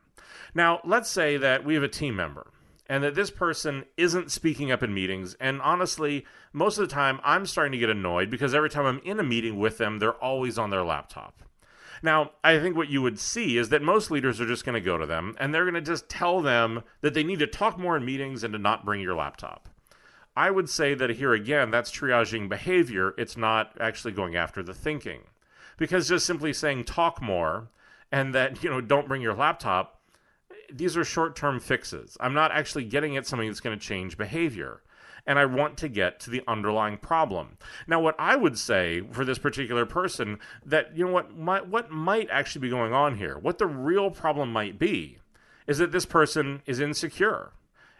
Now, 0.55 0.81
let's 0.85 1.11
say 1.11 1.37
that 1.39 1.65
we 1.65 1.75
have 1.75 1.83
a 1.83 1.89
team 1.89 2.15
member 2.15 2.47
and 2.87 3.03
that 3.03 3.15
this 3.15 3.31
person 3.31 3.85
isn't 3.97 4.31
speaking 4.31 4.71
up 4.71 4.83
in 4.83 4.95
meetings. 4.95 5.35
And 5.41 5.61
honestly, 5.63 6.27
most 6.53 6.79
of 6.79 6.87
the 6.87 6.95
time, 6.95 7.19
I'm 7.25 7.47
starting 7.47 7.73
to 7.73 7.79
get 7.79 7.91
annoyed 7.91 8.31
because 8.31 8.55
every 8.55 8.71
time 8.71 8.87
I'm 8.87 9.01
in 9.05 9.19
a 9.19 9.25
meeting 9.25 9.59
with 9.59 9.79
them, 9.79 9.99
they're 9.99 10.13
always 10.13 10.59
on 10.59 10.71
their 10.71 10.85
laptop. 10.85 11.43
Now, 12.05 12.33
I 12.45 12.59
think 12.59 12.77
what 12.77 12.91
you 12.91 13.01
would 13.01 13.19
see 13.19 13.57
is 13.57 13.71
that 13.71 13.81
most 13.81 14.11
leaders 14.11 14.39
are 14.39 14.47
just 14.47 14.67
going 14.67 14.75
to 14.75 14.81
go 14.81 14.99
to 14.99 15.07
them 15.07 15.35
and 15.41 15.55
they're 15.55 15.65
going 15.65 15.73
to 15.73 15.81
just 15.81 16.07
tell 16.07 16.43
them 16.43 16.83
that 17.01 17.15
they 17.15 17.25
need 17.25 17.39
to 17.39 17.47
talk 17.47 17.79
more 17.79 17.97
in 17.97 18.05
meetings 18.05 18.45
and 18.45 18.53
to 18.53 18.59
not 18.59 18.85
bring 18.85 19.01
your 19.01 19.15
laptop. 19.15 19.71
I 20.37 20.51
would 20.51 20.69
say 20.69 20.93
that 20.93 21.09
here 21.09 21.33
again, 21.33 21.71
that's 21.71 21.91
triaging 21.91 22.47
behavior. 22.47 23.15
It's 23.17 23.39
not 23.39 23.75
actually 23.81 24.13
going 24.13 24.37
after 24.37 24.63
the 24.63 24.75
thinking. 24.75 25.23
Because 25.79 26.07
just 26.07 26.27
simply 26.27 26.53
saying 26.53 26.85
talk 26.85 27.23
more 27.23 27.69
and 28.13 28.35
that, 28.35 28.63
you 28.63 28.69
know, 28.69 28.83
don't 28.83 29.09
bring 29.09 29.23
your 29.23 29.33
laptop 29.33 29.99
these 30.73 30.97
are 30.97 31.05
short 31.05 31.37
term 31.37 31.61
fixes. 31.61 32.17
I'm 32.21 32.35
not 32.35 32.53
actually 32.53 32.85
getting 32.85 33.17
at 33.17 33.27
something 33.27 33.49
that's 33.49 33.61
going 33.61 33.79
to 33.79 33.85
change 33.85 34.17
behavior. 34.19 34.83
And 35.27 35.39
I 35.39 35.47
want 35.47 35.79
to 35.79 35.89
get 35.89 36.21
to 36.21 36.31
the 36.31 36.43
underlying 36.47 36.99
problem. 36.99 37.57
Now, 37.87 37.99
what 37.99 38.15
I 38.19 38.37
would 38.37 38.59
say 38.59 39.03
for 39.11 39.25
this 39.25 39.39
particular 39.39 39.87
person 39.87 40.39
that, 40.67 40.95
you 40.95 41.07
know, 41.07 41.13
what 41.13 41.35
might, 41.35 41.67
what 41.67 41.91
might 41.91 42.29
actually 42.31 42.61
be 42.61 42.69
going 42.69 42.93
on 42.93 43.17
here, 43.17 43.39
what 43.39 43.57
the 43.57 43.67
real 43.67 44.11
problem 44.11 44.53
might 44.53 44.79
be, 44.79 45.19
is 45.67 45.79
that 45.79 45.93
this 45.93 46.05
person 46.05 46.61
is 46.67 46.79
insecure. 46.79 47.53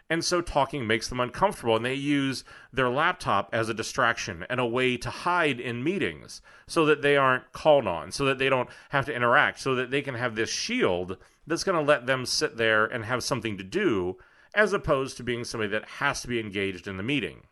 And 0.07 0.23
so 0.23 0.39
talking 0.39 0.85
makes 0.85 1.07
them 1.07 1.19
uncomfortable, 1.19 1.75
and 1.75 1.83
they 1.83 1.95
use 1.95 2.43
their 2.71 2.89
laptop 2.89 3.49
as 3.51 3.69
a 3.69 3.73
distraction 3.73 4.45
and 4.49 4.59
a 4.59 4.65
way 4.65 4.97
to 4.97 5.09
hide 5.09 5.59
in 5.59 5.83
meetings 5.83 6.43
so 6.67 6.85
that 6.85 7.01
they 7.01 7.17
aren't 7.17 7.51
called 7.53 7.87
on, 7.87 8.11
so 8.11 8.23
that 8.25 8.37
they 8.37 8.49
don't 8.49 8.69
have 8.89 9.05
to 9.07 9.15
interact, 9.15 9.59
so 9.59 9.73
that 9.73 9.89
they 9.89 10.03
can 10.03 10.13
have 10.13 10.35
this 10.35 10.51
shield 10.51 11.17
that's 11.47 11.63
going 11.63 11.77
to 11.77 11.85
let 11.85 12.05
them 12.05 12.25
sit 12.25 12.57
there 12.57 12.85
and 12.85 13.05
have 13.05 13.23
something 13.23 13.57
to 13.57 13.63
do, 13.63 14.17
as 14.53 14.73
opposed 14.73 15.17
to 15.17 15.23
being 15.23 15.43
somebody 15.43 15.69
that 15.71 15.85
has 15.85 16.21
to 16.21 16.27
be 16.27 16.39
engaged 16.39 16.87
in 16.87 16.97
the 16.97 17.03
meeting. 17.03 17.43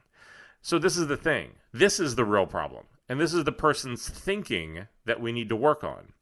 So, 0.62 0.80
this 0.80 0.98
is 0.98 1.08
the 1.08 1.18
thing. 1.18 1.52
This 1.74 2.00
is 2.00 2.16
the 2.16 2.26
real 2.26 2.46
problem. 2.46 2.86
And 3.10 3.20
this 3.20 3.34
is 3.34 3.44
the 3.44 3.52
person's 3.52 4.08
thinking 4.08 4.88
that 5.06 5.20
we 5.20 5.32
need 5.32 5.50
to 5.50 5.56
work 5.56 5.84
on. 5.84 6.14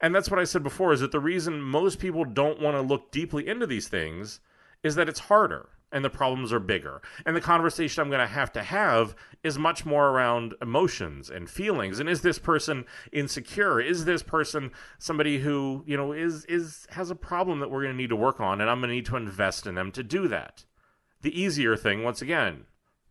And 0.00 0.14
that's 0.14 0.30
what 0.30 0.38
I 0.38 0.44
said 0.44 0.62
before 0.62 0.92
is 0.92 1.00
that 1.00 1.12
the 1.12 1.20
reason 1.20 1.60
most 1.60 1.98
people 1.98 2.24
don't 2.24 2.60
want 2.60 2.76
to 2.76 2.80
look 2.80 3.10
deeply 3.10 3.48
into 3.48 3.66
these 3.66 3.88
things 3.88 4.40
is 4.82 4.94
that 4.94 5.08
it's 5.08 5.20
harder 5.20 5.68
and 5.92 6.04
the 6.04 6.10
problems 6.10 6.52
are 6.52 6.60
bigger. 6.60 7.00
And 7.24 7.34
the 7.34 7.40
conversation 7.40 8.00
I'm 8.00 8.10
going 8.10 8.20
to 8.20 8.26
have 8.26 8.52
to 8.52 8.62
have 8.62 9.14
is 9.42 9.58
much 9.58 9.86
more 9.86 10.08
around 10.08 10.54
emotions 10.60 11.30
and 11.30 11.48
feelings. 11.48 11.98
And 12.00 12.08
is 12.08 12.22
this 12.22 12.38
person 12.38 12.84
insecure? 13.12 13.80
Is 13.80 14.04
this 14.04 14.22
person 14.22 14.70
somebody 14.98 15.38
who, 15.38 15.84
you 15.86 15.96
know, 15.96 16.12
is 16.12 16.44
is 16.46 16.86
has 16.90 17.10
a 17.10 17.16
problem 17.16 17.60
that 17.60 17.70
we're 17.70 17.82
going 17.82 17.94
to 17.94 18.02
need 18.02 18.10
to 18.10 18.16
work 18.16 18.40
on 18.40 18.60
and 18.60 18.68
I'm 18.68 18.80
going 18.80 18.90
to 18.90 18.94
need 18.94 19.06
to 19.06 19.16
invest 19.16 19.66
in 19.66 19.74
them 19.74 19.92
to 19.92 20.02
do 20.02 20.28
that. 20.28 20.64
The 21.22 21.40
easier 21.40 21.76
thing 21.76 22.02
once 22.02 22.22
again, 22.22 22.66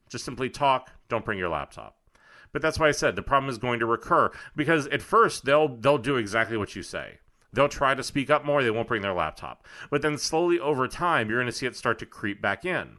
just 0.10 0.26
simply 0.26 0.50
talk, 0.50 0.92
don't 1.10 1.26
bring 1.26 1.40
your 1.40 1.50
laptop. 1.50 1.98
But 2.54 2.62
that's 2.62 2.80
why 2.80 2.88
I 2.88 2.92
said 2.92 3.16
the 3.16 3.22
problem 3.22 3.50
is 3.50 3.58
going 3.58 3.80
to 3.80 3.86
recur 3.86 4.32
because 4.56 4.88
at 4.88 5.02
first 5.02 5.46
they'll 5.46 5.68
they'll 5.68 5.98
do 5.98 6.18
exactly 6.18 6.58
what 6.58 6.76
you 6.76 6.84
say. 6.84 7.20
They'll 7.54 7.70
try 7.70 7.96
to 7.96 8.04
speak 8.04 8.30
up 8.30 8.46
more, 8.46 8.62
they 8.62 8.72
won't 8.72 8.88
bring 8.88 9.02
their 9.02 9.14
laptop. 9.14 9.66
But 9.90 10.02
then 10.02 10.18
slowly 10.18 10.60
over 10.60 10.88
time, 10.88 11.30
you're 11.30 11.40
going 11.40 11.52
to 11.52 11.58
see 11.58 11.66
it 11.66 11.76
start 11.76 12.00
to 12.00 12.06
creep 12.06 12.42
back 12.42 12.66
in. 12.66 12.98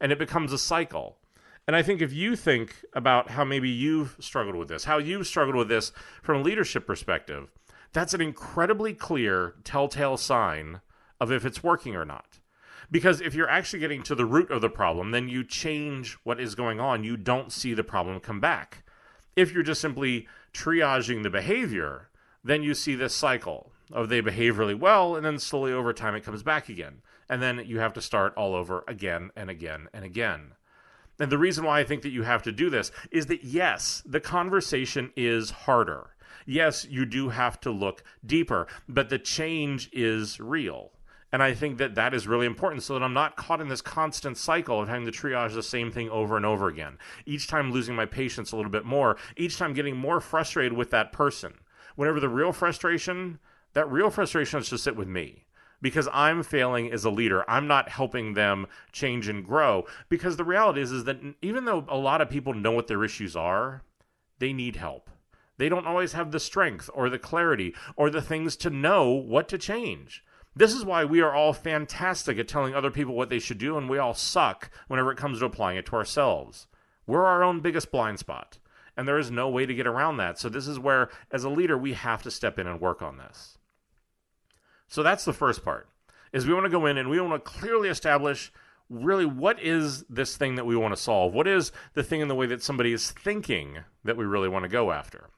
And 0.00 0.12
it 0.12 0.18
becomes 0.18 0.52
a 0.52 0.58
cycle. 0.58 1.18
And 1.66 1.76
I 1.76 1.82
think 1.82 2.00
if 2.00 2.12
you 2.12 2.36
think 2.36 2.84
about 2.94 3.30
how 3.30 3.44
maybe 3.44 3.68
you've 3.68 4.16
struggled 4.20 4.56
with 4.56 4.68
this, 4.68 4.84
how 4.84 4.98
you've 4.98 5.26
struggled 5.26 5.56
with 5.56 5.68
this 5.68 5.92
from 6.22 6.40
a 6.40 6.42
leadership 6.42 6.86
perspective, 6.86 7.50
that's 7.92 8.14
an 8.14 8.20
incredibly 8.20 8.94
clear 8.94 9.54
telltale 9.64 10.16
sign 10.16 10.80
of 11.20 11.32
if 11.32 11.44
it's 11.44 11.62
working 11.62 11.94
or 11.94 12.04
not. 12.04 12.38
Because 12.90 13.20
if 13.20 13.34
you're 13.34 13.50
actually 13.50 13.80
getting 13.80 14.02
to 14.04 14.14
the 14.14 14.24
root 14.24 14.50
of 14.50 14.62
the 14.62 14.70
problem, 14.70 15.10
then 15.10 15.28
you 15.28 15.44
change 15.44 16.16
what 16.24 16.40
is 16.40 16.54
going 16.54 16.80
on. 16.80 17.04
You 17.04 17.16
don't 17.16 17.52
see 17.52 17.74
the 17.74 17.84
problem 17.84 18.18
come 18.20 18.40
back. 18.40 18.84
If 19.36 19.52
you're 19.52 19.62
just 19.62 19.80
simply 19.80 20.26
triaging 20.54 21.22
the 21.22 21.30
behavior, 21.30 22.08
then 22.42 22.62
you 22.62 22.72
see 22.72 22.94
this 22.94 23.14
cycle 23.14 23.72
of 23.92 24.08
they 24.08 24.20
behave 24.20 24.58
really 24.58 24.74
well, 24.74 25.16
and 25.16 25.24
then 25.24 25.38
slowly 25.38 25.72
over 25.72 25.92
time 25.92 26.14
it 26.14 26.24
comes 26.24 26.42
back 26.42 26.68
again. 26.68 27.02
And 27.28 27.42
then 27.42 27.62
you 27.66 27.78
have 27.78 27.92
to 27.94 28.02
start 28.02 28.34
all 28.36 28.54
over 28.54 28.84
again 28.88 29.30
and 29.36 29.50
again 29.50 29.88
and 29.92 30.04
again. 30.04 30.52
And 31.20 31.32
the 31.32 31.38
reason 31.38 31.64
why 31.64 31.80
I 31.80 31.84
think 31.84 32.02
that 32.02 32.10
you 32.10 32.22
have 32.22 32.42
to 32.44 32.52
do 32.52 32.70
this 32.70 32.92
is 33.10 33.26
that, 33.26 33.44
yes, 33.44 34.02
the 34.06 34.20
conversation 34.20 35.10
is 35.16 35.50
harder. 35.50 36.10
Yes, 36.46 36.86
you 36.88 37.04
do 37.04 37.28
have 37.28 37.60
to 37.60 37.70
look 37.70 38.02
deeper, 38.24 38.66
but 38.88 39.08
the 39.08 39.18
change 39.18 39.90
is 39.92 40.40
real. 40.40 40.92
And 41.30 41.42
I 41.42 41.52
think 41.52 41.76
that 41.76 41.94
that 41.96 42.14
is 42.14 42.26
really 42.26 42.46
important 42.46 42.82
so 42.82 42.94
that 42.94 43.02
I'm 43.02 43.12
not 43.12 43.36
caught 43.36 43.60
in 43.60 43.68
this 43.68 43.82
constant 43.82 44.38
cycle 44.38 44.80
of 44.80 44.88
having 44.88 45.04
to 45.04 45.12
triage 45.12 45.52
the 45.52 45.62
same 45.62 45.90
thing 45.90 46.08
over 46.08 46.38
and 46.38 46.46
over 46.46 46.68
again. 46.68 46.96
Each 47.26 47.46
time 47.46 47.70
losing 47.70 47.94
my 47.94 48.06
patience 48.06 48.52
a 48.52 48.56
little 48.56 48.70
bit 48.70 48.86
more, 48.86 49.18
each 49.36 49.58
time 49.58 49.74
getting 49.74 49.96
more 49.96 50.20
frustrated 50.20 50.72
with 50.72 50.90
that 50.90 51.12
person. 51.12 51.52
Whenever 51.96 52.20
the 52.20 52.30
real 52.30 52.52
frustration, 52.52 53.38
that 53.78 53.92
real 53.92 54.10
frustration 54.10 54.60
to 54.60 54.76
sit 54.76 54.96
with 54.96 55.06
me 55.06 55.44
because 55.80 56.08
I'm 56.12 56.42
failing 56.42 56.90
as 56.90 57.04
a 57.04 57.10
leader. 57.10 57.48
I'm 57.48 57.68
not 57.68 57.88
helping 57.88 58.34
them 58.34 58.66
change 58.90 59.28
and 59.28 59.46
grow 59.46 59.84
because 60.08 60.36
the 60.36 60.42
reality 60.42 60.80
is 60.80 60.90
is 60.90 61.04
that 61.04 61.20
even 61.42 61.64
though 61.64 61.84
a 61.88 61.96
lot 61.96 62.20
of 62.20 62.28
people 62.28 62.54
know 62.54 62.72
what 62.72 62.88
their 62.88 63.04
issues 63.04 63.36
are, 63.36 63.82
they 64.40 64.52
need 64.52 64.74
help. 64.74 65.10
They 65.58 65.68
don't 65.68 65.86
always 65.86 66.12
have 66.14 66.32
the 66.32 66.40
strength 66.40 66.90
or 66.92 67.08
the 67.08 67.20
clarity 67.20 67.72
or 67.94 68.10
the 68.10 68.20
things 68.20 68.56
to 68.56 68.70
know 68.70 69.12
what 69.12 69.48
to 69.50 69.58
change. 69.58 70.24
This 70.56 70.74
is 70.74 70.84
why 70.84 71.04
we 71.04 71.20
are 71.20 71.32
all 71.32 71.52
fantastic 71.52 72.36
at 72.40 72.48
telling 72.48 72.74
other 72.74 72.90
people 72.90 73.14
what 73.14 73.28
they 73.28 73.38
should 73.38 73.58
do, 73.58 73.78
and 73.78 73.88
we 73.88 73.98
all 73.98 74.14
suck 74.14 74.70
whenever 74.88 75.12
it 75.12 75.18
comes 75.18 75.38
to 75.38 75.44
applying 75.44 75.76
it 75.76 75.86
to 75.86 75.94
ourselves. 75.94 76.66
We're 77.06 77.26
our 77.26 77.44
own 77.44 77.60
biggest 77.60 77.92
blind 77.92 78.18
spot, 78.18 78.58
and 78.96 79.06
there 79.06 79.18
is 79.18 79.30
no 79.30 79.48
way 79.48 79.66
to 79.66 79.74
get 79.74 79.86
around 79.86 80.16
that. 80.16 80.40
So, 80.40 80.48
this 80.48 80.66
is 80.66 80.80
where, 80.80 81.10
as 81.30 81.44
a 81.44 81.48
leader, 81.48 81.78
we 81.78 81.92
have 81.92 82.24
to 82.24 82.30
step 82.32 82.58
in 82.58 82.66
and 82.66 82.80
work 82.80 83.02
on 83.02 83.18
this. 83.18 83.57
So 84.88 85.02
that's 85.02 85.24
the 85.24 85.32
first 85.32 85.64
part. 85.64 85.88
Is 86.32 86.46
we 86.46 86.54
want 86.54 86.64
to 86.64 86.70
go 86.70 86.86
in 86.86 86.98
and 86.98 87.08
we 87.08 87.20
want 87.20 87.44
to 87.44 87.50
clearly 87.50 87.88
establish 87.88 88.52
really 88.90 89.26
what 89.26 89.60
is 89.60 90.04
this 90.04 90.36
thing 90.36 90.56
that 90.56 90.66
we 90.66 90.76
want 90.76 90.94
to 90.94 91.00
solve? 91.00 91.34
What 91.34 91.46
is 91.46 91.72
the 91.94 92.02
thing 92.02 92.20
in 92.20 92.28
the 92.28 92.34
way 92.34 92.46
that 92.46 92.62
somebody 92.62 92.92
is 92.92 93.10
thinking 93.10 93.78
that 94.04 94.16
we 94.16 94.24
really 94.24 94.48
want 94.48 94.64
to 94.64 94.68
go 94.68 94.90
after? 94.90 95.28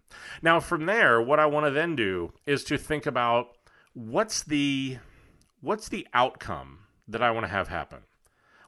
Now 0.42 0.61
from 0.61 0.87
there, 0.87 1.21
what 1.21 1.40
I 1.40 1.47
want 1.47 1.66
to 1.66 1.71
then 1.71 1.97
do 1.97 2.33
is 2.47 2.64
to 2.64 2.78
think 2.78 3.07
about 3.07 3.57
what's 3.92 4.42
the 4.42 4.99
what's 5.61 5.88
the 5.88 6.07
outcome 6.14 6.80
that 7.07 7.23
I 7.23 7.30
want 7.30 7.45
to 7.45 7.50
have 7.52 7.69
happen? 7.69 8.00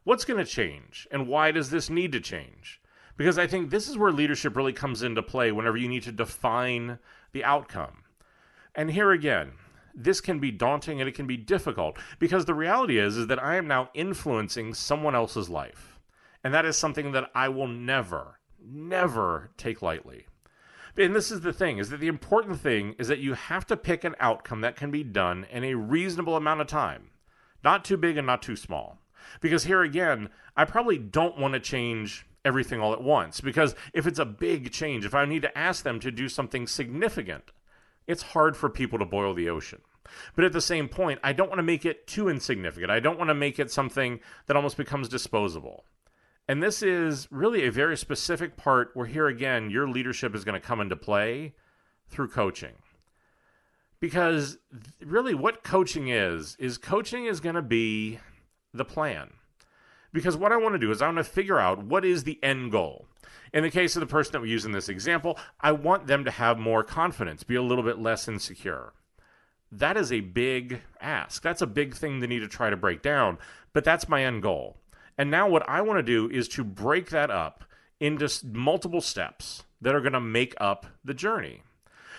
What's 0.05 0.25
going 0.25 0.45
to 0.45 0.51
change 0.51 1.07
and 1.11 1.29
why 1.29 1.53
does 1.53 1.71
this 1.71 1.89
need 1.89 2.12
to 2.12 2.21
change? 2.21 2.81
Because 3.17 3.39
I 3.39 3.47
think 3.47 3.71
this 3.71 3.89
is 3.89 3.99
where 3.99 4.11
leadership 4.11 4.57
really 4.57 4.73
comes 4.73 5.03
into 5.03 5.23
play 5.23 5.53
whenever 5.53 5.77
you 5.77 5.89
need 5.89 6.03
to 6.05 6.12
define 6.12 6.99
the 7.33 7.45
outcome. 7.45 8.05
And 8.75 8.91
here 8.91 9.12
again, 9.12 9.53
this 9.95 10.21
can 10.21 10.39
be 10.39 10.51
daunting 10.51 11.01
and 11.01 11.09
it 11.09 11.15
can 11.15 11.27
be 11.27 11.37
difficult 11.37 11.99
because 12.19 12.45
the 12.45 12.55
reality 12.55 12.99
is 12.99 13.17
is 13.17 13.27
that 13.27 13.43
I 13.43 13.57
am 13.57 13.67
now 13.67 13.91
influencing 13.95 14.75
someone 14.75 15.15
else's 15.15 15.49
life. 15.49 15.99
And 16.45 16.53
that 16.53 16.65
is 16.65 16.77
something 16.77 17.13
that 17.13 17.31
I 17.35 17.49
will 17.49 17.69
never 17.69 18.39
never 18.65 19.51
take 19.57 19.83
lightly. 19.83 20.27
And 20.97 21.17
this 21.17 21.31
is 21.31 21.41
the 21.41 21.53
thing 21.53 21.79
is 21.79 21.89
that 21.89 22.01
the 22.01 22.09
important 22.09 22.61
thing 22.61 22.95
is 22.99 23.09
that 23.09 23.19
you 23.19 23.35
have 23.35 23.67
to 23.67 23.77
pick 23.77 24.05
an 24.05 24.15
outcome 24.21 24.61
that 24.61 24.77
can 24.77 24.91
be 24.91 25.03
done 25.03 25.47
in 25.51 25.65
a 25.65 25.75
reasonable 25.75 26.37
amount 26.37 26.61
of 26.61 26.67
time. 26.67 27.11
Not 27.65 27.85
too 27.85 27.97
big 27.97 28.17
and 28.17 28.27
not 28.27 28.43
too 28.43 28.57
small. 28.57 28.99
Because 29.41 29.65
here 29.65 29.83
again, 29.83 30.29
I 30.57 30.65
probably 30.65 30.99
don't 30.99 31.39
want 31.39 31.55
to 31.55 31.61
change 31.61 32.27
everything 32.45 32.81
all 32.81 32.93
at 32.93 33.03
once 33.03 33.41
because 33.41 33.75
if 33.95 34.07
it's 34.07 34.19
a 34.19 34.25
big 34.25 34.73
change, 34.73 35.05
if 35.05 35.15
I 35.15 35.25
need 35.25 35.43
to 35.43 35.59
ask 35.59 35.85
them 35.85 36.01
to 36.01 36.11
do 36.11 36.29
something 36.29 36.67
significant, 36.67 37.53
it's 38.06 38.23
hard 38.23 38.56
for 38.56 38.68
people 38.68 38.99
to 38.99 39.04
boil 39.04 39.35
the 39.35 39.49
ocean. 39.49 39.80
But 40.35 40.44
at 40.44 40.52
the 40.52 40.61
same 40.61 40.88
point, 40.88 41.21
I 41.23 41.32
don't 41.32 41.49
want 41.49 41.59
to 41.59 41.64
make 41.64 41.85
it 41.85 42.06
too 42.06 42.28
insignificant. 42.28 42.90
I 42.90 43.00
don't 43.00 43.18
want 43.18 43.28
to 43.28 43.35
make 43.35 43.59
it 43.59 43.71
something 43.71 44.21
that 44.47 44.56
almost 44.56 44.76
becomes 44.76 45.09
disposable. 45.09 45.85
And 46.49 46.62
this 46.62 46.82
is 46.82 47.28
really 47.30 47.64
a 47.64 47.73
very 47.73 47.97
specific 47.97 48.56
part 48.56 48.90
where, 48.94 49.06
here 49.06 49.28
again, 49.28 49.71
your 49.71 49.88
leadership 49.88 50.35
is 50.35 50.44
going 50.44 50.61
to 50.61 50.66
come 50.66 50.80
into 50.80 50.97
play 50.97 51.54
through 52.09 52.28
coaching. 52.28 52.75
Because 54.00 54.59
really, 55.00 55.35
what 55.35 55.62
coaching 55.62 56.09
is, 56.09 56.56
is 56.59 56.76
coaching 56.78 57.26
is 57.26 57.40
going 57.40 57.54
to 57.54 57.62
be 57.62 58.18
the 58.75 58.85
plan. 58.85 59.30
Because 60.12 60.37
what 60.37 60.52
I 60.52 60.56
want 60.56 60.75
to 60.75 60.80
do 60.80 60.90
is 60.90 61.00
I 61.00 61.06
want 61.06 61.18
to 61.18 61.25
figure 61.25 61.59
out 61.59 61.85
what 61.85 62.04
is 62.04 62.25
the 62.25 62.42
end 62.42 62.73
goal. 62.73 63.06
In 63.52 63.62
the 63.62 63.71
case 63.71 63.97
of 63.97 64.00
the 64.00 64.06
person 64.06 64.32
that 64.32 64.40
we 64.40 64.50
use 64.50 64.64
in 64.64 64.73
this 64.73 64.88
example, 64.88 65.38
I 65.61 65.73
want 65.73 66.06
them 66.06 66.25
to 66.25 66.30
have 66.30 66.59
more 66.59 66.82
confidence, 66.82 67.42
be 67.42 67.54
a 67.54 67.62
little 67.62 67.85
bit 67.85 67.99
less 67.99 68.26
insecure. 68.26 68.92
That 69.71 69.97
is 69.97 70.12
a 70.12 70.21
big 70.21 70.80
ask. 71.00 71.42
That's 71.42 71.62
a 71.62 71.66
big 71.66 71.94
thing 71.94 72.21
they 72.21 72.26
need 72.26 72.40
to 72.40 72.49
try 72.49 72.71
to 72.71 72.76
break 72.76 73.02
down, 73.02 73.38
but 73.73 73.85
that's 73.85 74.09
my 74.09 74.25
end 74.25 74.42
goal. 74.42 74.78
And 75.18 75.30
now 75.30 75.49
what 75.49 75.68
I 75.68 75.82
want 75.82 75.99
to 75.99 76.02
do 76.02 76.30
is 76.30 76.49
to 76.49 76.64
break 76.64 77.11
that 77.11 77.30
up 77.30 77.64
into 78.00 78.28
multiple 78.52 79.00
steps 79.00 79.64
that 79.80 79.94
are 79.94 80.00
going 80.00 80.12
to 80.12 80.21
make 80.21 80.54
up 80.59 80.87
the 81.04 81.14
journey. 81.14 81.62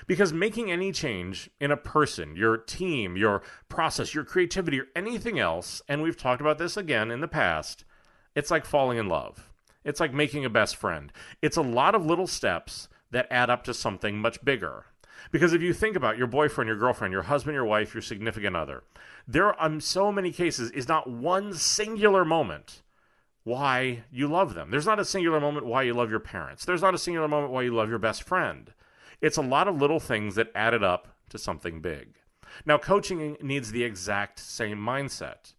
Because 0.06 0.34
making 0.34 0.72
any 0.72 0.92
change 0.92 1.50
in 1.60 1.72
a 1.72 1.78
person, 1.78 2.36
your 2.36 2.58
team, 2.58 3.16
your 3.16 3.42
process, 3.70 4.14
your 4.14 4.26
creativity, 4.26 4.80
or 4.80 4.88
anything 4.96 5.40
else, 5.40 5.82
and 5.88 6.02
we've 6.02 6.18
talked 6.18 6.42
about 6.42 6.58
this 6.58 6.76
again 6.76 7.10
in 7.10 7.22
the 7.22 7.28
past, 7.28 7.86
it's 8.36 8.52
like 8.52 8.66
falling 8.66 8.98
in 8.98 9.08
love. 9.08 9.53
It's 9.84 10.00
like 10.00 10.14
making 10.14 10.46
a 10.46 10.50
best 10.50 10.76
friend. 10.76 11.12
It's 11.42 11.58
a 11.58 11.62
lot 11.62 11.96
of 11.96 12.06
little 12.06 12.28
steps 12.28 12.88
that 13.12 13.28
add 13.32 13.50
up 13.50 13.64
to 13.66 13.74
something 13.74 14.18
much 14.18 14.44
bigger. 14.44 14.86
Because 15.32 15.54
if 15.54 15.62
you 15.62 15.74
think 15.74 15.96
about 15.96 16.18
your 16.18 16.28
boyfriend, 16.28 16.68
your 16.68 16.78
girlfriend, 16.78 17.12
your 17.12 17.24
husband, 17.24 17.56
your 17.56 17.66
wife, 17.66 17.94
your 17.94 18.02
significant 18.02 18.56
other, 18.56 18.84
there 19.28 19.54
are 19.54 19.80
so 19.80 20.12
many 20.12 20.32
cases 20.32 20.72
is 20.72 20.88
not 20.88 21.10
one 21.10 21.54
singular 21.54 22.26
moment 22.26 22.82
why 23.44 24.04
you 24.12 24.28
love 24.28 24.54
them. 24.54 24.72
There's 24.72 24.86
not 24.86 25.00
a 25.00 25.06
singular 25.06 25.40
moment 25.40 25.66
why 25.66 25.84
you 25.84 25.94
love 25.94 26.10
your 26.10 26.20
parents. 26.20 26.66
There's 26.66 26.82
not 26.82 26.94
a 26.94 27.00
singular 27.00 27.28
moment 27.28 27.52
why 27.52 27.64
you 27.64 27.74
love 27.74 27.90
your 27.90 28.00
best 28.00 28.24
friend. 28.24 28.74
It's 29.22 29.38
a 29.38 29.42
lot 29.42 29.68
of 29.68 29.80
little 29.80 30.00
things 30.00 30.36
that 30.36 30.52
added 30.56 30.84
up 30.84 31.10
to 31.30 31.38
something 31.38 31.82
big. 31.82 32.16
Now 32.66 32.78
coaching 32.78 33.38
needs 33.42 33.72
the 33.72 33.84
exact 33.84 34.40
same 34.40 34.78
mindset. 34.78 35.54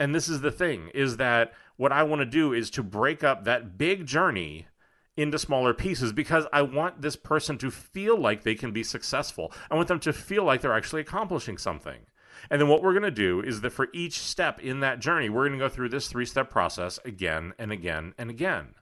And 0.00 0.14
this 0.14 0.28
is 0.28 0.40
the 0.40 0.50
thing 0.50 0.90
is 0.94 1.16
that 1.18 1.52
what 1.82 1.90
I 1.90 2.04
want 2.04 2.20
to 2.20 2.26
do 2.26 2.52
is 2.52 2.70
to 2.70 2.82
break 2.84 3.24
up 3.24 3.42
that 3.42 3.76
big 3.76 4.06
journey 4.06 4.68
into 5.16 5.36
smaller 5.36 5.74
pieces 5.74 6.12
because 6.12 6.46
I 6.52 6.62
want 6.62 7.02
this 7.02 7.16
person 7.16 7.58
to 7.58 7.72
feel 7.72 8.16
like 8.16 8.44
they 8.44 8.54
can 8.54 8.70
be 8.70 8.84
successful. 8.84 9.52
I 9.68 9.74
want 9.74 9.88
them 9.88 9.98
to 9.98 10.12
feel 10.12 10.44
like 10.44 10.60
they're 10.60 10.76
actually 10.76 11.00
accomplishing 11.00 11.58
something. 11.58 12.06
And 12.48 12.60
then 12.60 12.68
what 12.68 12.84
we're 12.84 12.92
going 12.92 13.02
to 13.02 13.10
do 13.10 13.40
is 13.40 13.62
that 13.62 13.72
for 13.72 13.88
each 13.92 14.20
step 14.20 14.60
in 14.60 14.78
that 14.78 15.00
journey, 15.00 15.28
we're 15.28 15.48
going 15.48 15.58
to 15.58 15.64
go 15.64 15.68
through 15.68 15.88
this 15.88 16.06
three 16.06 16.24
step 16.24 16.50
process 16.50 17.00
again 17.04 17.52
and 17.58 17.72
again 17.72 18.14
and 18.16 18.30
again. 18.30 18.76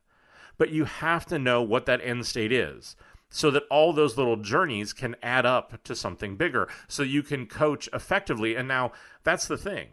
But 0.59 0.69
you 0.69 0.85
have 0.85 1.25
to 1.27 1.39
know 1.39 1.63
what 1.63 1.87
that 1.87 2.05
end 2.05 2.27
state 2.27 2.53
is 2.53 2.97
so 3.31 3.51
that 3.51 3.65
all 3.71 3.95
those 3.95 4.19
little 4.19 4.37
journeys 4.37 4.93
can 4.93 5.17
add 5.23 5.47
up 5.47 5.83
to 5.85 5.97
something 5.97 6.37
bigger 6.37 6.69
so 6.87 7.03
you 7.03 7.23
can 7.23 7.47
coach 7.47 7.89
effectively. 7.95 8.57
And 8.57 8.69
now 8.69 8.93
that's 9.25 9.47
the 9.47 9.57
thing 9.57 9.89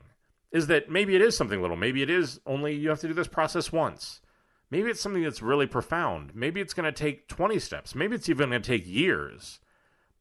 is 0.51 0.67
that 0.67 0.89
maybe 0.89 1.15
it 1.15 1.21
is 1.21 1.35
something 1.35 1.61
little. 1.61 1.77
Maybe 1.77 2.01
it 2.01 2.09
is 2.09 2.39
only 2.45 2.73
you 2.73 2.89
have 2.89 2.99
to 3.01 3.07
do 3.07 3.13
this 3.13 3.27
process 3.27 3.71
once. 3.71 4.21
Maybe 4.69 4.89
it's 4.89 5.01
something 5.01 5.23
that's 5.23 5.41
really 5.41 5.67
profound. 5.67 6.35
Maybe 6.35 6.59
it's 6.59 6.73
going 6.73 6.91
to 6.91 6.91
take 6.91 7.27
20 7.27 7.59
steps. 7.59 7.95
Maybe 7.95 8.15
it's 8.15 8.29
even 8.29 8.49
going 8.49 8.61
to 8.61 8.67
take 8.67 8.87
years. 8.87 9.59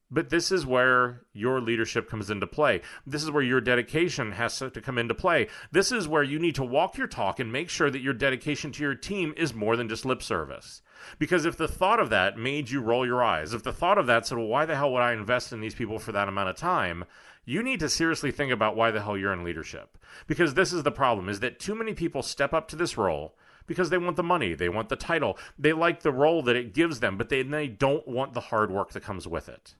But 0.09 0.29
this 0.29 0.53
is 0.53 0.65
where 0.65 1.23
your 1.33 1.59
leadership 1.59 2.09
comes 2.09 2.29
into 2.29 2.47
play. 2.47 2.81
This 3.05 3.23
is 3.23 3.31
where 3.31 3.43
your 3.43 3.59
dedication 3.59 4.31
has 4.31 4.57
to 4.57 4.69
come 4.69 4.97
into 4.97 5.13
play. 5.13 5.47
This 5.71 5.91
is 5.91 6.07
where 6.07 6.23
you 6.23 6.39
need 6.39 6.55
to 6.55 6.63
walk 6.63 6.97
your 6.97 7.07
talk 7.07 7.41
and 7.41 7.51
make 7.51 7.69
sure 7.69 7.89
that 7.89 8.01
your 8.01 8.13
dedication 8.13 8.71
to 8.71 8.83
your 8.83 8.95
team 8.95 9.33
is 9.35 9.53
more 9.53 9.75
than 9.75 9.89
just 9.89 10.05
lip 10.05 10.23
service. 10.23 10.81
Because 11.19 11.45
if 11.45 11.57
the 11.57 11.67
thought 11.67 11.99
of 11.99 12.09
that 12.09 12.37
made 12.37 12.69
you 12.69 12.79
roll 12.79 13.05
your 13.05 13.21
eyes, 13.21 13.53
if 13.53 13.63
the 13.63 13.73
thought 13.73 13.97
of 13.97 14.07
that 14.07 14.25
said, 14.25 14.37
well, 14.37 14.47
why 14.47 14.65
the 14.65 14.77
hell 14.77 14.93
would 14.93 15.01
I 15.01 15.11
invest 15.11 15.51
in 15.51 15.59
these 15.59 15.75
people 15.75 15.99
for 15.99 16.13
that 16.13 16.29
amount 16.29 16.49
of 16.49 16.55
time? 16.55 17.03
You 17.49 17.63
need 17.63 17.79
to 17.79 17.87
seriously 17.87 18.31
think 18.31 18.51
about 18.51 18.75
why 18.75 18.91
the 18.91 19.01
hell 19.01 19.17
you're 19.17 19.31
in 19.31 19.45
leadership. 19.45 19.97
Because 20.27 20.53
this 20.53 20.73
is 20.73 20.83
the 20.83 20.91
problem 20.91 21.29
is 21.29 21.39
that 21.39 21.61
too 21.61 21.75
many 21.75 21.93
people 21.93 22.21
step 22.21 22.53
up 22.53 22.67
to 22.67 22.75
this 22.75 22.97
role 22.97 23.37
because 23.65 23.89
they 23.89 23.97
want 23.97 24.17
the 24.17 24.23
money, 24.23 24.53
they 24.53 24.67
want 24.67 24.89
the 24.89 24.97
title, 24.97 25.37
they 25.57 25.71
like 25.71 26.01
the 26.01 26.11
role 26.11 26.41
that 26.41 26.57
it 26.57 26.73
gives 26.73 26.99
them, 26.99 27.17
but 27.17 27.29
they, 27.29 27.43
they 27.43 27.69
don't 27.69 28.05
want 28.05 28.33
the 28.33 28.41
hard 28.41 28.69
work 28.69 28.91
that 28.91 29.03
comes 29.03 29.25
with 29.25 29.47
it. 29.47 29.75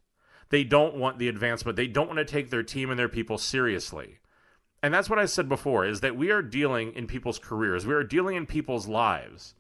They 0.48 0.64
don't 0.64 0.96
want 0.96 1.20
the 1.20 1.28
advancement. 1.28 1.76
They 1.76 1.88
don't 1.88 2.08
want 2.08 2.20
to 2.20 2.26
take 2.26 2.52
their 2.52 2.64
team 2.64 2.90
and 2.90 2.98
their 2.98 3.10
people 3.10 3.38
seriously. 3.38 4.20
And 4.82 4.94
that's 4.94 5.10
what 5.10 5.20
I 5.20 5.26
said 5.26 5.50
before 5.50 5.86
is 5.86 6.00
that 6.00 6.16
we 6.16 6.32
are 6.32 6.42
dealing 6.42 6.94
in 6.94 7.06
people's 7.06 7.38
careers. 7.38 7.86
We 7.86 7.96
are 7.96 8.04
dealing 8.04 8.38
in 8.38 8.46
people's 8.46 8.88
lives. 8.88 9.56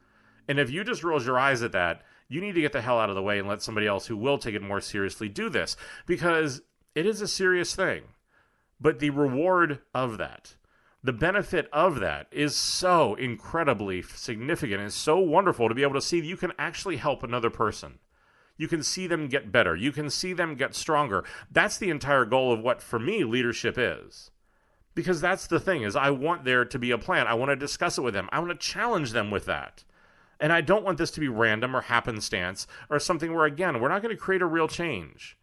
And 0.47 0.59
if 0.59 0.69
you 0.69 0.85
just 0.85 1.03
roll 1.03 1.21
your 1.21 1.37
eyes 1.37 1.61
at 1.61 1.73
that, 1.73 2.03
you 2.29 2.39
need 2.39 2.55
to 2.55 2.61
get 2.61 2.71
the 2.71 2.81
hell 2.81 2.99
out 2.99 3.09
of 3.09 3.15
the 3.17 3.21
way 3.21 3.37
and 3.37 3.49
let 3.49 3.61
somebody 3.61 3.85
else 3.85 4.07
who 4.07 4.15
will 4.15 4.37
take 4.37 4.55
it 4.55 4.61
more 4.61 4.79
seriously 4.79 5.27
do 5.27 5.49
this 5.49 5.75
because 6.05 6.61
it 6.97 7.05
is 7.05 7.21
a 7.21 7.27
serious 7.27 7.75
thing. 7.75 8.01
But 8.81 8.97
the 8.97 9.11
reward 9.11 9.81
of 9.93 10.17
that, 10.17 10.55
the 11.03 11.13
benefit 11.13 11.69
of 11.71 11.99
that 11.99 12.25
is 12.31 12.55
so 12.55 13.13
incredibly 13.13 14.01
significant 14.01 14.81
and 14.81 14.91
so 14.91 15.19
wonderful 15.19 15.69
to 15.69 15.75
be 15.75 15.83
able 15.83 15.93
to 15.93 16.01
see 16.01 16.19
that 16.19 16.25
you 16.27 16.37
can 16.37 16.53
actually 16.57 16.97
help 16.97 17.21
another 17.21 17.51
person. 17.51 17.99
You 18.57 18.67
can 18.67 18.81
see 18.81 19.05
them 19.05 19.27
get 19.27 19.51
better. 19.51 19.75
You 19.75 19.91
can 19.91 20.09
see 20.09 20.33
them 20.33 20.55
get 20.55 20.73
stronger. 20.73 21.23
That's 21.51 21.77
the 21.77 21.91
entire 21.91 22.25
goal 22.25 22.51
of 22.51 22.61
what 22.61 22.81
for 22.81 22.97
me 22.97 23.23
leadership 23.23 23.75
is. 23.77 24.31
Because 24.95 25.21
that's 25.21 25.45
the 25.45 25.59
thing 25.59 25.83
is 25.83 25.95
I 25.95 26.09
want 26.09 26.45
there 26.45 26.65
to 26.65 26.79
be 26.79 26.89
a 26.89 26.97
plan. 26.97 27.27
I 27.27 27.35
want 27.35 27.49
to 27.49 27.55
discuss 27.55 27.99
it 27.99 28.01
with 28.01 28.15
them. 28.15 28.27
I 28.31 28.39
want 28.39 28.59
to 28.59 28.67
challenge 28.67 29.11
them 29.11 29.29
with 29.29 29.45
that. 29.45 29.83
And 30.39 30.51
I 30.51 30.61
don't 30.61 30.83
want 30.83 30.97
this 30.97 31.11
to 31.11 31.19
be 31.19 31.27
random 31.27 31.75
or 31.75 31.81
happenstance 31.81 32.65
or 32.89 32.97
something 32.97 33.35
where 33.35 33.45
again, 33.45 33.79
we're 33.79 33.89
not 33.89 34.01
going 34.01 34.15
to 34.15 34.19
create 34.19 34.41
a 34.41 34.47
real 34.47 34.67
change. 34.67 35.36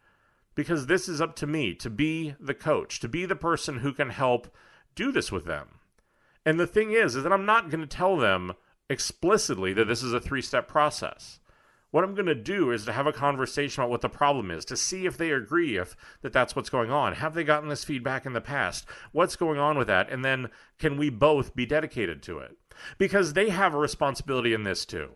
Because 0.55 0.87
this 0.87 1.07
is 1.09 1.21
up 1.21 1.35
to 1.37 1.47
me 1.47 1.73
to 1.75 1.89
be 1.89 2.35
the 2.39 2.53
coach, 2.53 2.99
to 3.01 3.09
be 3.09 3.25
the 3.25 3.35
person 3.35 3.79
who 3.79 3.93
can 3.93 4.09
help 4.09 4.47
do 4.95 5.11
this 5.11 5.31
with 5.31 5.45
them. 5.45 5.79
And 6.45 6.59
the 6.59 6.67
thing 6.67 6.91
is, 6.91 7.15
is 7.15 7.23
that 7.23 7.33
I'm 7.33 7.45
not 7.45 7.69
going 7.69 7.81
to 7.81 7.87
tell 7.87 8.17
them 8.17 8.53
explicitly 8.89 9.73
that 9.73 9.85
this 9.85 10.03
is 10.03 10.13
a 10.13 10.19
three 10.19 10.41
step 10.41 10.67
process. 10.67 11.39
What 11.91 12.03
I'm 12.03 12.13
going 12.13 12.25
to 12.25 12.35
do 12.35 12.71
is 12.71 12.83
to 12.85 12.91
have 12.91 13.07
a 13.07 13.13
conversation 13.13 13.81
about 13.81 13.89
what 13.89 14.01
the 14.01 14.09
problem 14.09 14.51
is, 14.51 14.65
to 14.65 14.75
see 14.75 15.05
if 15.05 15.17
they 15.17 15.31
agree 15.31 15.77
if 15.77 15.95
that 16.21 16.33
that's 16.33 16.55
what's 16.55 16.69
going 16.69 16.91
on. 16.91 17.13
Have 17.13 17.33
they 17.33 17.45
gotten 17.45 17.69
this 17.69 17.85
feedback 17.85 18.25
in 18.25 18.33
the 18.33 18.41
past? 18.41 18.85
What's 19.13 19.37
going 19.37 19.59
on 19.59 19.77
with 19.77 19.87
that? 19.87 20.11
And 20.11 20.23
then 20.23 20.49
can 20.77 20.97
we 20.97 21.09
both 21.09 21.55
be 21.55 21.65
dedicated 21.65 22.21
to 22.23 22.39
it? 22.39 22.57
Because 22.97 23.31
they 23.31 23.49
have 23.49 23.73
a 23.73 23.77
responsibility 23.77 24.53
in 24.53 24.63
this 24.63 24.85
too. 24.85 25.15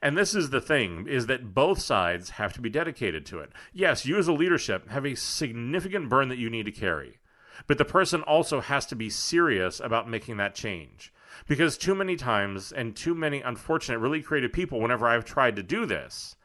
And 0.00 0.16
this 0.16 0.34
is 0.34 0.50
the 0.50 0.60
thing 0.60 1.06
is 1.08 1.26
that 1.26 1.54
both 1.54 1.80
sides 1.80 2.30
have 2.30 2.52
to 2.54 2.60
be 2.60 2.70
dedicated 2.70 3.26
to 3.26 3.40
it. 3.40 3.50
Yes, 3.72 4.06
you 4.06 4.16
as 4.16 4.28
a 4.28 4.32
leadership 4.32 4.88
have 4.90 5.04
a 5.04 5.16
significant 5.16 6.08
burn 6.08 6.28
that 6.28 6.38
you 6.38 6.50
need 6.50 6.66
to 6.66 6.72
carry. 6.72 7.18
But 7.66 7.78
the 7.78 7.84
person 7.84 8.22
also 8.22 8.60
has 8.60 8.86
to 8.86 8.94
be 8.94 9.10
serious 9.10 9.80
about 9.80 10.08
making 10.08 10.36
that 10.36 10.54
change. 10.54 11.12
Because 11.46 11.76
too 11.76 11.94
many 11.94 12.16
times, 12.16 12.72
and 12.72 12.94
too 12.94 13.14
many 13.14 13.40
unfortunate, 13.40 13.98
really 13.98 14.22
creative 14.22 14.52
people, 14.52 14.80
whenever 14.80 15.08
I've 15.08 15.24
tried 15.24 15.56
to 15.56 15.62
do 15.62 15.86
this, 15.86 16.36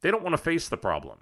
they 0.00 0.10
don't 0.10 0.22
want 0.22 0.32
to 0.34 0.38
face 0.38 0.68
the 0.68 0.76
problem. 0.76 1.18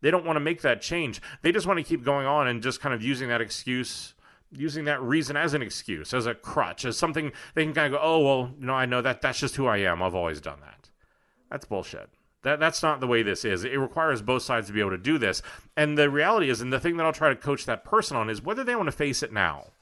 They 0.00 0.10
don't 0.10 0.24
want 0.24 0.36
to 0.36 0.40
make 0.40 0.62
that 0.62 0.80
change. 0.80 1.20
They 1.42 1.52
just 1.52 1.66
want 1.66 1.78
to 1.78 1.84
keep 1.84 2.04
going 2.04 2.26
on 2.26 2.48
and 2.48 2.62
just 2.62 2.80
kind 2.80 2.94
of 2.94 3.02
using 3.02 3.28
that 3.28 3.40
excuse, 3.40 4.14
using 4.50 4.84
that 4.84 5.02
reason 5.02 5.36
as 5.36 5.54
an 5.54 5.62
excuse, 5.62 6.14
as 6.14 6.26
a 6.26 6.34
crutch, 6.34 6.84
as 6.84 6.96
something 6.96 7.32
they 7.54 7.64
can 7.64 7.74
kind 7.74 7.92
of 7.92 7.98
go, 7.98 8.04
oh, 8.04 8.18
well, 8.20 8.54
you 8.58 8.66
know, 8.66 8.74
I 8.74 8.86
know 8.86 9.02
that 9.02 9.20
that's 9.20 9.40
just 9.40 9.56
who 9.56 9.66
I 9.66 9.78
am. 9.78 10.02
I've 10.02 10.14
always 10.14 10.40
done 10.40 10.60
that. 10.60 10.89
That's 11.50 11.64
bullshit. 11.64 12.08
That 12.42 12.58
that's 12.58 12.82
not 12.82 13.00
the 13.00 13.06
way 13.06 13.22
this 13.22 13.44
is. 13.44 13.64
It 13.64 13.78
requires 13.78 14.22
both 14.22 14.42
sides 14.42 14.68
to 14.68 14.72
be 14.72 14.80
able 14.80 14.90
to 14.90 14.98
do 14.98 15.18
this. 15.18 15.42
And 15.76 15.98
the 15.98 16.08
reality 16.08 16.48
is, 16.48 16.60
and 16.60 16.72
the 16.72 16.80
thing 16.80 16.96
that 16.96 17.04
I'll 17.04 17.12
try 17.12 17.28
to 17.28 17.36
coach 17.36 17.66
that 17.66 17.84
person 17.84 18.16
on 18.16 18.30
is 18.30 18.42
whether 18.42 18.64
they 18.64 18.76
want 18.76 18.86
to 18.86 18.92
face 18.92 19.22
it 19.22 19.32
now, 19.32 19.72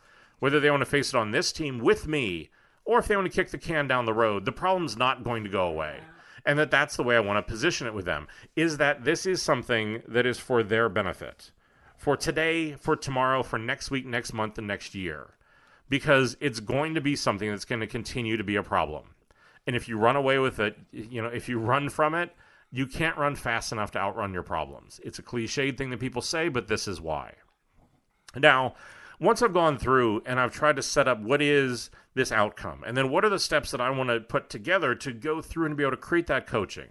whether 0.40 0.58
they 0.58 0.70
want 0.70 0.80
to 0.80 0.86
face 0.86 1.10
it 1.10 1.16
on 1.16 1.30
this 1.30 1.52
team 1.52 1.78
with 1.78 2.08
me, 2.08 2.50
or 2.84 2.98
if 2.98 3.06
they 3.06 3.14
want 3.14 3.30
to 3.30 3.34
kick 3.34 3.50
the 3.50 3.58
can 3.58 3.86
down 3.86 4.06
the 4.06 4.14
road. 4.14 4.44
The 4.44 4.52
problem's 4.52 4.96
not 4.96 5.22
going 5.22 5.44
to 5.44 5.50
go 5.50 5.68
away. 5.68 6.00
And 6.46 6.58
that 6.58 6.70
that's 6.70 6.96
the 6.96 7.02
way 7.02 7.16
I 7.16 7.20
want 7.20 7.44
to 7.44 7.50
position 7.50 7.86
it 7.86 7.92
with 7.92 8.06
them 8.06 8.26
is 8.56 8.78
that 8.78 9.04
this 9.04 9.26
is 9.26 9.42
something 9.42 10.02
that 10.08 10.24
is 10.24 10.38
for 10.38 10.62
their 10.62 10.88
benefit. 10.88 11.52
For 11.98 12.16
today, 12.16 12.76
for 12.76 12.96
tomorrow, 12.96 13.42
for 13.42 13.58
next 13.58 13.90
week, 13.90 14.06
next 14.06 14.32
month, 14.32 14.56
and 14.56 14.66
next 14.66 14.94
year. 14.94 15.34
Because 15.90 16.36
it's 16.40 16.60
going 16.60 16.94
to 16.94 17.00
be 17.00 17.14
something 17.14 17.50
that's 17.50 17.66
going 17.66 17.80
to 17.80 17.86
continue 17.86 18.36
to 18.36 18.44
be 18.44 18.56
a 18.56 18.62
problem. 18.62 19.14
And 19.68 19.76
if 19.76 19.86
you 19.86 19.98
run 19.98 20.16
away 20.16 20.38
with 20.38 20.60
it, 20.60 20.78
you 20.92 21.20
know, 21.20 21.28
if 21.28 21.46
you 21.46 21.58
run 21.58 21.90
from 21.90 22.14
it, 22.14 22.34
you 22.70 22.86
can't 22.86 23.18
run 23.18 23.36
fast 23.36 23.70
enough 23.70 23.90
to 23.90 23.98
outrun 23.98 24.32
your 24.32 24.42
problems. 24.42 24.98
It's 25.04 25.18
a 25.18 25.22
cliched 25.22 25.76
thing 25.76 25.90
that 25.90 26.00
people 26.00 26.22
say, 26.22 26.48
but 26.48 26.68
this 26.68 26.88
is 26.88 27.02
why. 27.02 27.34
Now, 28.34 28.76
once 29.20 29.42
I've 29.42 29.52
gone 29.52 29.76
through 29.76 30.22
and 30.24 30.40
I've 30.40 30.54
tried 30.54 30.76
to 30.76 30.82
set 30.82 31.06
up 31.06 31.20
what 31.20 31.42
is 31.42 31.90
this 32.14 32.32
outcome, 32.32 32.82
and 32.86 32.96
then 32.96 33.10
what 33.10 33.26
are 33.26 33.28
the 33.28 33.38
steps 33.38 33.70
that 33.72 33.80
I 33.82 33.90
want 33.90 34.08
to 34.08 34.20
put 34.20 34.48
together 34.48 34.94
to 34.94 35.12
go 35.12 35.42
through 35.42 35.66
and 35.66 35.76
be 35.76 35.82
able 35.82 35.90
to 35.90 35.96
create 35.98 36.28
that 36.28 36.46
coaching. 36.46 36.88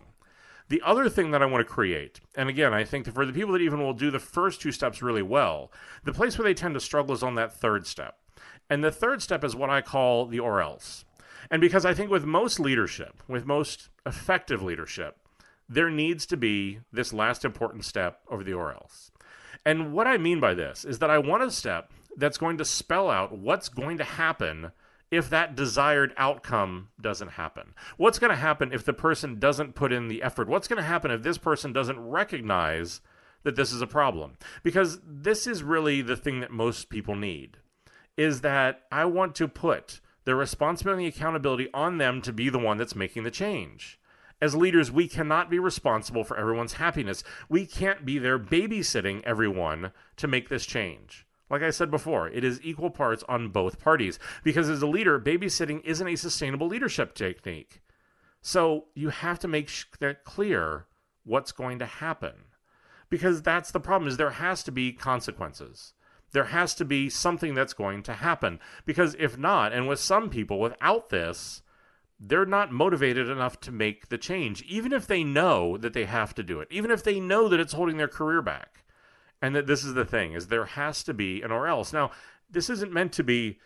The 0.69 0.84
other 0.86 1.10
thing 1.10 1.32
that 1.32 1.41
I 1.41 1.47
want 1.47 1.67
to 1.67 1.73
create, 1.73 2.19
and 2.36 2.47
again, 2.47 2.75
I 2.75 2.84
think 2.84 3.12
for 3.12 3.25
the 3.25 3.34
people 3.34 3.54
that 3.54 3.62
even 3.62 3.80
will 3.80 3.93
do 3.93 4.12
the 4.12 4.19
first 4.19 4.62
two 4.62 4.71
steps 4.71 5.01
really 5.01 5.23
well, 5.23 5.71
the 6.04 6.13
place 6.13 6.38
where 6.38 6.47
they 6.47 6.54
tend 6.54 6.75
to 6.75 6.80
struggle 6.80 7.15
is 7.15 7.23
on 7.23 7.34
that 7.36 7.60
third 7.60 7.88
step. 7.88 8.19
And 8.69 8.84
the 8.84 8.91
third 8.91 9.23
step 9.23 9.43
is 9.43 9.56
what 9.56 9.71
I 9.71 9.82
call 9.82 10.28
the 10.28 10.39
or 10.39 10.62
else. 10.62 11.06
And 11.49 11.62
because 11.62 11.86
I 11.86 11.93
think 11.93 12.12
with 12.12 12.25
most 12.25 12.60
leadership, 12.60 13.21
with 13.27 13.45
most 13.45 13.89
effective 14.05 14.62
leadership, 14.62 15.17
there 15.69 15.89
needs 15.89 16.25
to 16.27 16.38
be 16.38 16.79
this 16.91 17.13
last 17.13 17.43
important 17.43 17.86
step 17.86 18.21
over 18.29 18.43
the 18.43 18.53
or 18.53 18.71
else. 18.71 19.12
And 19.65 19.93
what 19.93 20.07
I 20.07 20.17
mean 20.17 20.39
by 20.39 20.53
this 20.53 20.86
is 20.86 20.99
that 20.99 21.10
I 21.10 21.17
want 21.17 21.43
a 21.43 21.51
step 21.51 21.91
that's 22.15 22.38
going 22.38 22.57
to 22.57 22.65
spell 22.65 23.10
out 23.10 23.38
what's 23.38 23.69
going 23.69 23.97
to 23.97 24.03
happen 24.03 24.71
if 25.12 25.29
that 25.29 25.55
desired 25.55 26.13
outcome 26.17 26.89
doesn't 26.99 27.31
happen. 27.31 27.73
What's 27.95 28.19
going 28.19 28.29
to 28.29 28.36
happen 28.36 28.73
if 28.73 28.83
the 28.83 28.93
person 28.93 29.39
doesn't 29.39 29.75
put 29.75 29.93
in 29.93 30.07
the 30.07 30.21
effort? 30.21 30.47
What's 30.47 30.67
going 30.67 30.81
to 30.81 30.88
happen 30.88 31.12
if 31.12 31.23
this 31.23 31.38
person 31.38 31.71
doesn't 31.71 31.99
recognize 31.99 33.01
that 33.43 33.55
this 33.55 33.71
is 33.71 33.81
a 33.81 33.88
problem? 33.88 34.38
Because 34.63 34.99
this 35.05 35.47
is 35.47 35.63
really 35.63 36.01
the 36.01 36.17
thing 36.17 36.41
that 36.41 36.51
most 36.51 36.89
people 36.89 37.15
need 37.15 37.57
is 38.17 38.41
that 38.41 38.81
I 38.91 39.05
want 39.05 39.36
to 39.36 39.47
put 39.47 40.01
the 40.27 40.35
responsibility 40.35 41.05
and 41.05 41.15
accountability 41.15 41.69
on 41.73 41.99
them 41.99 42.21
to 42.21 42.33
be 42.33 42.49
the 42.49 42.59
one 42.59 42.77
that's 42.77 42.97
making 42.97 43.23
the 43.23 43.31
change. 43.31 43.97
As 44.41 44.53
leaders, 44.53 44.91
we 44.91 45.07
cannot 45.07 45.49
be 45.49 45.57
responsible 45.57 46.25
for 46.25 46.35
everyone's 46.35 46.73
happiness. 46.73 47.23
We 47.47 47.65
can't 47.65 48.05
be 48.05 48.19
there 48.19 48.37
babysitting 48.37 49.23
everyone 49.23 49.93
to 50.17 50.27
make 50.27 50.49
this 50.49 50.65
change. 50.65 51.25
Like 51.49 51.61
I 51.61 51.69
said 51.69 51.89
before, 51.89 52.27
it 52.27 52.43
is 52.43 52.59
equal 52.61 52.89
parts 52.89 53.23
on 53.29 53.51
both 53.51 53.79
parties. 53.79 54.19
Because 54.43 54.69
as 54.69 54.81
a 54.81 54.85
leader, 54.85 55.17
babysitting 55.17 55.81
isn't 55.85 56.07
a 56.07 56.17
sustainable 56.17 56.67
leadership 56.67 57.15
technique. 57.15 57.81
So 58.41 58.87
you 58.95 59.07
have 59.07 59.39
to 59.39 59.47
make 59.47 59.71
that 60.01 60.25
clear 60.25 60.87
what's 61.23 61.53
going 61.53 61.79
to 61.79 61.85
happen. 61.85 62.33
Because 63.09 63.41
that's 63.41 63.71
the 63.71 63.79
problem 63.79 64.09
is 64.09 64.17
there 64.17 64.31
has 64.31 64.61
to 64.63 64.73
be 64.73 64.91
consequences. 64.91 65.93
There 66.31 66.45
has 66.45 66.75
to 66.75 66.85
be 66.85 67.09
something 67.09 67.53
that's 67.53 67.73
going 67.73 68.03
to 68.03 68.13
happen. 68.13 68.59
Because 68.85 69.15
if 69.19 69.37
not, 69.37 69.73
and 69.73 69.87
with 69.87 69.99
some 69.99 70.29
people, 70.29 70.59
without 70.59 71.09
this, 71.09 71.61
they're 72.19 72.45
not 72.45 72.71
motivated 72.71 73.29
enough 73.29 73.59
to 73.61 73.71
make 73.71 74.09
the 74.09 74.17
change, 74.17 74.63
even 74.63 74.91
if 74.91 75.05
they 75.07 75.23
know 75.23 75.77
that 75.77 75.93
they 75.93 76.05
have 76.05 76.33
to 76.35 76.43
do 76.43 76.59
it, 76.59 76.67
even 76.71 76.91
if 76.91 77.03
they 77.03 77.19
know 77.19 77.47
that 77.47 77.59
it's 77.59 77.73
holding 77.73 77.97
their 77.97 78.07
career 78.07 78.41
back. 78.41 78.83
And 79.41 79.55
that 79.55 79.67
this 79.67 79.83
is 79.83 79.93
the 79.93 80.05
thing 80.05 80.33
is 80.33 80.47
there 80.47 80.65
has 80.65 81.03
to 81.03 81.13
be 81.13 81.41
an 81.43 81.51
or 81.51 81.67
else. 81.67 81.93
Now, 81.93 82.11
this 82.49 82.69
isn't 82.69 82.91
meant 82.91 83.11
to 83.13 83.23
be 83.23 83.59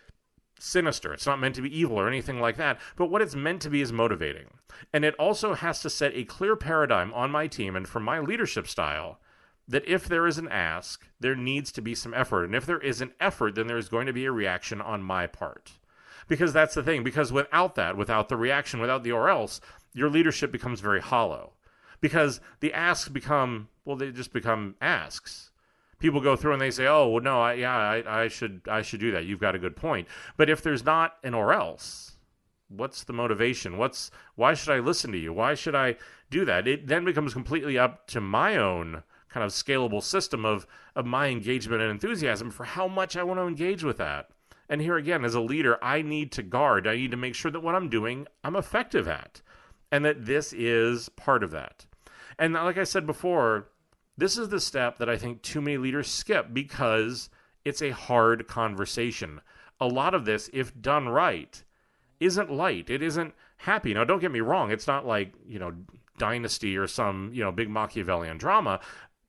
sinister. 0.59 1.13
It's 1.13 1.25
not 1.25 1.39
meant 1.39 1.55
to 1.55 1.61
be 1.61 1.77
evil 1.77 1.97
or 1.97 2.07
anything 2.07 2.39
like 2.39 2.57
that. 2.57 2.79
But 2.95 3.07
what 3.07 3.21
it's 3.21 3.35
meant 3.35 3.61
to 3.63 3.69
be 3.69 3.81
is 3.81 3.93
motivating. 3.93 4.47
And 4.93 5.05
it 5.05 5.15
also 5.15 5.53
has 5.53 5.81
to 5.81 5.89
set 5.89 6.13
a 6.13 6.25
clear 6.25 6.55
paradigm 6.55 7.13
on 7.13 7.31
my 7.31 7.47
team 7.47 7.75
and 7.75 7.87
for 7.87 7.99
my 7.99 8.19
leadership 8.19 8.67
style 8.67 9.19
that 9.71 9.87
if 9.87 10.07
there 10.07 10.27
is 10.27 10.37
an 10.37 10.49
ask, 10.49 11.05
there 11.19 11.35
needs 11.35 11.71
to 11.71 11.81
be 11.81 11.95
some 11.95 12.13
effort. 12.13 12.43
And 12.43 12.53
if 12.53 12.65
there 12.65 12.79
is 12.79 12.99
an 12.99 13.13
effort, 13.19 13.55
then 13.55 13.67
there's 13.67 13.87
going 13.87 14.05
to 14.05 14.13
be 14.13 14.25
a 14.25 14.31
reaction 14.31 14.81
on 14.81 15.01
my 15.01 15.27
part 15.27 15.71
because 16.27 16.51
that's 16.51 16.75
the 16.75 16.83
thing. 16.83 17.03
Because 17.03 17.31
without 17.31 17.75
that, 17.75 17.95
without 17.95 18.27
the 18.27 18.35
reaction, 18.35 18.81
without 18.81 19.03
the 19.03 19.13
or 19.13 19.29
else, 19.29 19.61
your 19.93 20.09
leadership 20.09 20.51
becomes 20.51 20.81
very 20.81 20.99
hollow. 20.99 21.53
Because 22.01 22.41
the 22.59 22.73
asks 22.73 23.07
become, 23.07 23.69
well, 23.85 23.95
they 23.95 24.11
just 24.11 24.33
become 24.33 24.75
asks. 24.81 25.51
People 25.99 26.19
go 26.19 26.35
through 26.35 26.53
and 26.53 26.61
they 26.61 26.71
say, 26.71 26.87
"Oh, 26.87 27.07
well, 27.07 27.23
no, 27.23 27.41
I, 27.41 27.53
yeah, 27.53 27.77
I, 27.77 28.23
I 28.23 28.27
should, 28.27 28.61
I 28.67 28.81
should 28.81 28.99
do 28.99 29.11
that." 29.11 29.25
You've 29.25 29.39
got 29.39 29.53
a 29.53 29.59
good 29.59 29.75
point. 29.75 30.07
But 30.35 30.49
if 30.49 30.63
there's 30.63 30.83
not 30.83 31.17
an 31.23 31.35
or 31.35 31.53
else, 31.53 32.13
what's 32.69 33.03
the 33.03 33.13
motivation? 33.13 33.77
What's 33.77 34.09
why 34.35 34.55
should 34.55 34.73
I 34.73 34.79
listen 34.79 35.11
to 35.11 35.17
you? 35.19 35.31
Why 35.31 35.53
should 35.53 35.75
I 35.75 35.97
do 36.31 36.43
that? 36.45 36.67
It 36.67 36.87
then 36.87 37.05
becomes 37.05 37.33
completely 37.33 37.77
up 37.77 38.07
to 38.07 38.19
my 38.19 38.57
own 38.57 39.03
kind 39.31 39.43
of 39.43 39.51
scalable 39.51 40.03
system 40.03 40.45
of 40.45 40.67
of 40.95 41.05
my 41.05 41.27
engagement 41.27 41.81
and 41.81 41.89
enthusiasm 41.89 42.51
for 42.51 42.65
how 42.65 42.87
much 42.87 43.15
I 43.15 43.23
want 43.23 43.39
to 43.39 43.47
engage 43.47 43.83
with 43.83 43.97
that. 43.97 44.29
And 44.69 44.81
here 44.81 44.97
again, 44.97 45.25
as 45.25 45.35
a 45.35 45.41
leader, 45.41 45.83
I 45.83 46.01
need 46.01 46.31
to 46.33 46.43
guard. 46.43 46.87
I 46.87 46.95
need 46.95 47.11
to 47.11 47.17
make 47.17 47.35
sure 47.35 47.51
that 47.51 47.63
what 47.63 47.75
I'm 47.75 47.89
doing, 47.89 48.27
I'm 48.43 48.55
effective 48.55 49.07
at, 49.07 49.41
and 49.91 50.05
that 50.05 50.25
this 50.25 50.53
is 50.53 51.09
part 51.09 51.43
of 51.43 51.51
that. 51.51 51.85
And 52.39 52.53
like 52.53 52.77
I 52.77 52.85
said 52.85 53.05
before, 53.05 53.67
this 54.17 54.37
is 54.37 54.49
the 54.49 54.59
step 54.59 54.97
that 54.97 55.09
I 55.09 55.17
think 55.17 55.41
too 55.41 55.61
many 55.61 55.77
leaders 55.77 56.07
skip 56.07 56.53
because 56.53 57.29
it's 57.65 57.81
a 57.81 57.91
hard 57.91 58.47
conversation. 58.47 59.41
A 59.79 59.87
lot 59.87 60.13
of 60.13 60.25
this, 60.25 60.49
if 60.53 60.79
done 60.79 61.09
right, 61.09 61.61
isn't 62.19 62.51
light. 62.51 62.89
It 62.89 63.01
isn't 63.01 63.33
happy. 63.57 63.93
Now, 63.93 64.03
don't 64.03 64.19
get 64.19 64.31
me 64.31 64.41
wrong. 64.41 64.71
It's 64.71 64.87
not 64.87 65.05
like, 65.05 65.33
you 65.47 65.59
know, 65.59 65.73
Dynasty 66.17 66.77
or 66.77 66.87
some, 66.87 67.31
you 67.33 67.43
know, 67.43 67.51
big 67.51 67.69
Machiavellian 67.69 68.37
drama, 68.37 68.79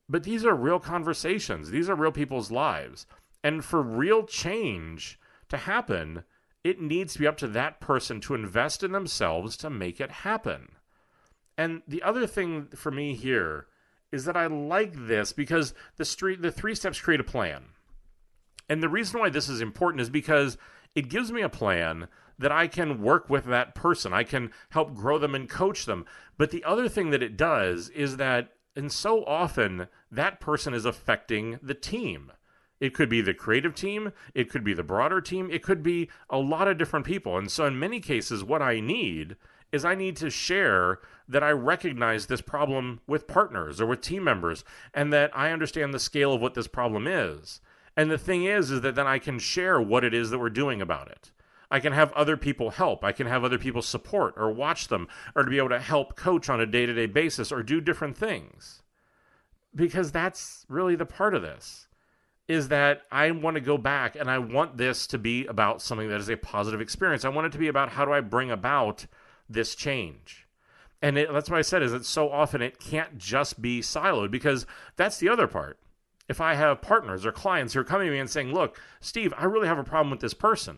but 0.09 0.23
these 0.23 0.45
are 0.45 0.55
real 0.55 0.79
conversations. 0.79 1.69
These 1.69 1.89
are 1.89 1.95
real 1.95 2.11
people's 2.11 2.51
lives. 2.51 3.05
And 3.43 3.63
for 3.63 3.81
real 3.81 4.25
change, 4.25 5.19
to 5.49 5.57
happen, 5.57 6.23
it 6.63 6.81
needs 6.81 7.13
to 7.13 7.19
be 7.19 7.27
up 7.27 7.37
to 7.37 7.47
that 7.49 7.79
person 7.79 8.19
to 8.21 8.33
invest 8.33 8.83
in 8.83 8.91
themselves 8.91 9.55
to 9.57 9.69
make 9.69 10.01
it 10.01 10.11
happen. 10.11 10.69
And 11.57 11.83
the 11.87 12.01
other 12.01 12.25
thing 12.25 12.67
for 12.75 12.91
me 12.91 13.13
here 13.13 13.67
is 14.11 14.25
that 14.25 14.37
I 14.37 14.47
like 14.47 14.93
this 15.07 15.31
because 15.33 15.73
the 15.97 16.05
street 16.05 16.41
the 16.41 16.51
three 16.51 16.75
steps 16.75 16.99
create 16.99 17.19
a 17.19 17.23
plan. 17.23 17.65
And 18.69 18.81
the 18.81 18.89
reason 18.89 19.19
why 19.19 19.29
this 19.29 19.49
is 19.49 19.61
important 19.61 20.01
is 20.01 20.09
because 20.09 20.57
it 20.95 21.09
gives 21.09 21.31
me 21.31 21.41
a 21.41 21.49
plan 21.49 22.07
that 22.39 22.51
I 22.51 22.67
can 22.67 23.01
work 23.01 23.29
with 23.29 23.45
that 23.45 23.75
person. 23.75 24.13
I 24.13 24.23
can 24.23 24.51
help 24.69 24.95
grow 24.95 25.19
them 25.19 25.35
and 25.35 25.49
coach 25.49 25.85
them. 25.85 26.05
But 26.37 26.49
the 26.49 26.63
other 26.63 26.89
thing 26.89 27.11
that 27.11 27.21
it 27.21 27.37
does 27.37 27.89
is 27.89 28.17
that, 28.17 28.52
and 28.75 28.91
so 28.91 29.23
often, 29.25 29.87
that 30.11 30.39
person 30.39 30.73
is 30.73 30.85
affecting 30.85 31.59
the 31.61 31.73
team. 31.73 32.31
It 32.79 32.93
could 32.93 33.09
be 33.09 33.21
the 33.21 33.33
creative 33.33 33.75
team, 33.75 34.11
it 34.33 34.49
could 34.49 34.63
be 34.63 34.73
the 34.73 34.83
broader 34.83 35.21
team, 35.21 35.49
it 35.51 35.63
could 35.63 35.83
be 35.83 36.09
a 36.29 36.37
lot 36.37 36.67
of 36.67 36.77
different 36.77 37.05
people. 37.05 37.37
And 37.37 37.49
so, 37.49 37.65
in 37.65 37.79
many 37.79 37.99
cases, 37.99 38.43
what 38.43 38.61
I 38.61 38.79
need 38.79 39.37
is 39.71 39.85
I 39.85 39.95
need 39.95 40.15
to 40.17 40.29
share 40.29 40.99
that 41.27 41.43
I 41.43 41.51
recognize 41.51 42.25
this 42.25 42.41
problem 42.41 42.99
with 43.07 43.27
partners 43.27 43.79
or 43.81 43.85
with 43.85 44.01
team 44.01 44.23
members 44.23 44.63
and 44.93 45.11
that 45.13 45.35
I 45.35 45.51
understand 45.51 45.93
the 45.93 45.99
scale 45.99 46.33
of 46.33 46.41
what 46.41 46.53
this 46.53 46.67
problem 46.67 47.07
is. 47.07 47.61
And 47.95 48.11
the 48.11 48.17
thing 48.17 48.45
is, 48.45 48.69
is 48.69 48.81
that 48.81 48.95
then 48.95 49.07
I 49.07 49.19
can 49.19 49.39
share 49.39 49.79
what 49.81 50.03
it 50.03 50.13
is 50.13 50.29
that 50.29 50.39
we're 50.39 50.49
doing 50.49 50.81
about 50.81 51.09
it. 51.09 51.31
I 51.73 51.79
can 51.79 51.91
have 51.91 52.13
other 52.13 52.37
people 52.37 52.69
help. 52.69 53.03
I 53.03 53.11
can 53.11 53.25
have 53.25 53.43
other 53.43 53.57
people 53.57 53.81
support 53.81 54.35
or 54.37 54.51
watch 54.51 54.89
them 54.89 55.07
or 55.35 55.41
to 55.41 55.49
be 55.49 55.57
able 55.57 55.69
to 55.69 55.79
help 55.79 56.15
coach 56.15 56.47
on 56.47 56.61
a 56.61 56.67
day 56.67 56.85
to 56.85 56.93
day 56.93 57.07
basis 57.07 57.51
or 57.51 57.63
do 57.63 57.81
different 57.81 58.15
things. 58.15 58.83
Because 59.73 60.11
that's 60.11 60.67
really 60.69 60.95
the 60.95 61.07
part 61.07 61.33
of 61.33 61.41
this 61.41 61.87
is 62.47 62.67
that 62.67 63.01
I 63.11 63.31
want 63.31 63.55
to 63.55 63.61
go 63.61 63.79
back 63.79 64.15
and 64.15 64.29
I 64.29 64.37
want 64.37 64.77
this 64.77 65.07
to 65.07 65.17
be 65.17 65.47
about 65.47 65.81
something 65.81 66.09
that 66.09 66.19
is 66.19 66.29
a 66.29 66.37
positive 66.37 66.79
experience. 66.79 67.25
I 67.25 67.29
want 67.29 67.47
it 67.47 67.53
to 67.53 67.57
be 67.57 67.69
about 67.69 67.89
how 67.89 68.05
do 68.05 68.13
I 68.13 68.21
bring 68.21 68.51
about 68.51 69.07
this 69.49 69.73
change. 69.73 70.45
And 71.01 71.17
it, 71.17 71.33
that's 71.33 71.49
what 71.49 71.57
I 71.57 71.63
said 71.63 71.81
is 71.81 71.91
that 71.91 72.05
so 72.05 72.29
often 72.29 72.61
it 72.61 72.79
can't 72.79 73.17
just 73.17 73.63
be 73.63 73.81
siloed 73.81 74.29
because 74.29 74.67
that's 74.95 75.17
the 75.17 75.29
other 75.29 75.47
part 75.47 75.79
if 76.29 76.39
I 76.39 76.53
have 76.53 76.83
partners 76.83 77.25
or 77.25 77.31
clients 77.31 77.73
who 77.73 77.79
are 77.79 77.83
coming 77.83 78.05
to 78.05 78.13
me 78.13 78.19
and 78.19 78.29
saying, 78.29 78.53
Look, 78.53 78.79
Steve, 79.01 79.33
I 79.35 79.45
really 79.45 79.67
have 79.67 79.79
a 79.79 79.83
problem 79.83 80.11
with 80.11 80.19
this 80.19 80.35
person. 80.35 80.77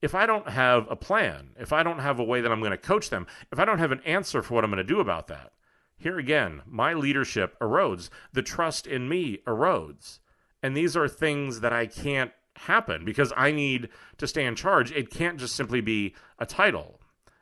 If 0.00 0.14
I 0.14 0.26
don't 0.26 0.48
have 0.48 0.86
a 0.90 0.96
plan, 0.96 1.50
if 1.58 1.72
I 1.72 1.82
don't 1.82 1.98
have 1.98 2.18
a 2.18 2.24
way 2.24 2.40
that 2.40 2.52
I'm 2.52 2.60
going 2.60 2.70
to 2.70 2.78
coach 2.78 3.10
them, 3.10 3.26
if 3.50 3.58
I 3.58 3.64
don't 3.64 3.78
have 3.78 3.92
an 3.92 4.02
answer 4.04 4.42
for 4.42 4.54
what 4.54 4.64
I'm 4.64 4.70
going 4.70 4.78
to 4.78 4.84
do 4.84 5.00
about 5.00 5.26
that, 5.28 5.52
here 5.96 6.18
again, 6.18 6.62
my 6.66 6.94
leadership 6.94 7.58
erodes. 7.60 8.08
The 8.32 8.42
trust 8.42 8.86
in 8.86 9.08
me 9.08 9.38
erodes. 9.46 10.20
And 10.62 10.76
these 10.76 10.96
are 10.96 11.08
things 11.08 11.60
that 11.60 11.72
I 11.72 11.86
can't 11.86 12.30
happen 12.54 13.04
because 13.04 13.32
I 13.36 13.50
need 13.50 13.88
to 14.18 14.26
stay 14.28 14.44
in 14.44 14.54
charge. 14.54 14.92
It 14.92 15.10
can't 15.10 15.38
just 15.38 15.56
simply 15.56 15.80
be 15.80 16.14
a 16.38 16.46
title. 16.46 17.00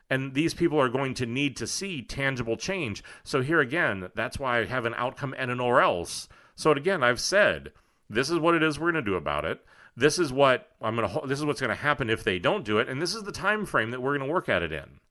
And 0.09 0.33
these 0.33 0.53
people 0.53 0.79
are 0.79 0.89
going 0.89 1.13
to 1.15 1.25
need 1.25 1.57
to 1.57 1.67
see 1.67 2.01
tangible 2.01 2.57
change. 2.57 3.03
So, 3.23 3.41
here 3.41 3.59
again, 3.59 4.09
that's 4.15 4.39
why 4.39 4.59
I 4.59 4.65
have 4.65 4.85
an 4.85 4.95
outcome 4.95 5.35
and 5.37 5.51
an 5.51 5.59
or 5.59 5.81
else 5.81 6.27
so 6.57 6.71
again, 6.71 7.03
I've 7.03 7.21
said 7.21 7.71
this 8.09 8.29
is 8.31 8.39
what 8.39 8.55
it 8.55 8.63
is 8.63 8.79
we're 8.79 8.91
going 8.91 9.05
to 9.05 9.11
do 9.11 9.15
about 9.15 9.45
it. 9.45 9.63
This 9.97 10.19
is 10.19 10.31
what 10.31 10.69
I'm 10.79 10.95
going 10.95 11.09
to. 11.09 11.27
This 11.27 11.39
is 11.39 11.45
what's 11.45 11.59
going 11.59 11.75
to 11.75 11.81
happen 11.81 12.09
if 12.09 12.23
they 12.23 12.39
don't 12.39 12.63
do 12.63 12.77
it, 12.77 12.87
and 12.87 13.01
this 13.01 13.15
is 13.15 13.23
the 13.23 13.31
time 13.31 13.65
frame 13.65 13.91
that 13.91 14.01
we're 14.01 14.15
going 14.15 14.27
to 14.27 14.33
work 14.33 14.47
at 14.47 14.61
it 14.61 14.71
in. 14.71 15.01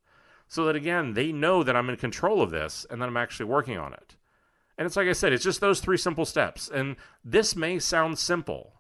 So 0.49 0.65
that 0.65 0.77
again, 0.77 1.15
they 1.15 1.33
know 1.33 1.63
that 1.65 1.75
I'm 1.75 1.91
in 1.91 1.97
control 1.97 2.41
of 2.41 2.51
this 2.51 2.87
and 2.89 3.03
that 3.03 3.09
I'm 3.09 3.17
actually 3.17 3.47
working 3.47 3.77
on 3.77 3.93
it. 3.93 4.15
And 4.79 4.87
it's 4.87 4.95
like 4.95 5.09
I 5.09 5.13
said, 5.13 5.33
it's 5.33 5.43
just 5.43 5.61
those 5.61 5.81
three 5.81 5.97
simple 5.97 6.25
steps. 6.25 6.71
And 6.73 6.97
this 7.25 7.57
may 7.57 7.81
sound 7.81 8.19
simple, 8.19 8.75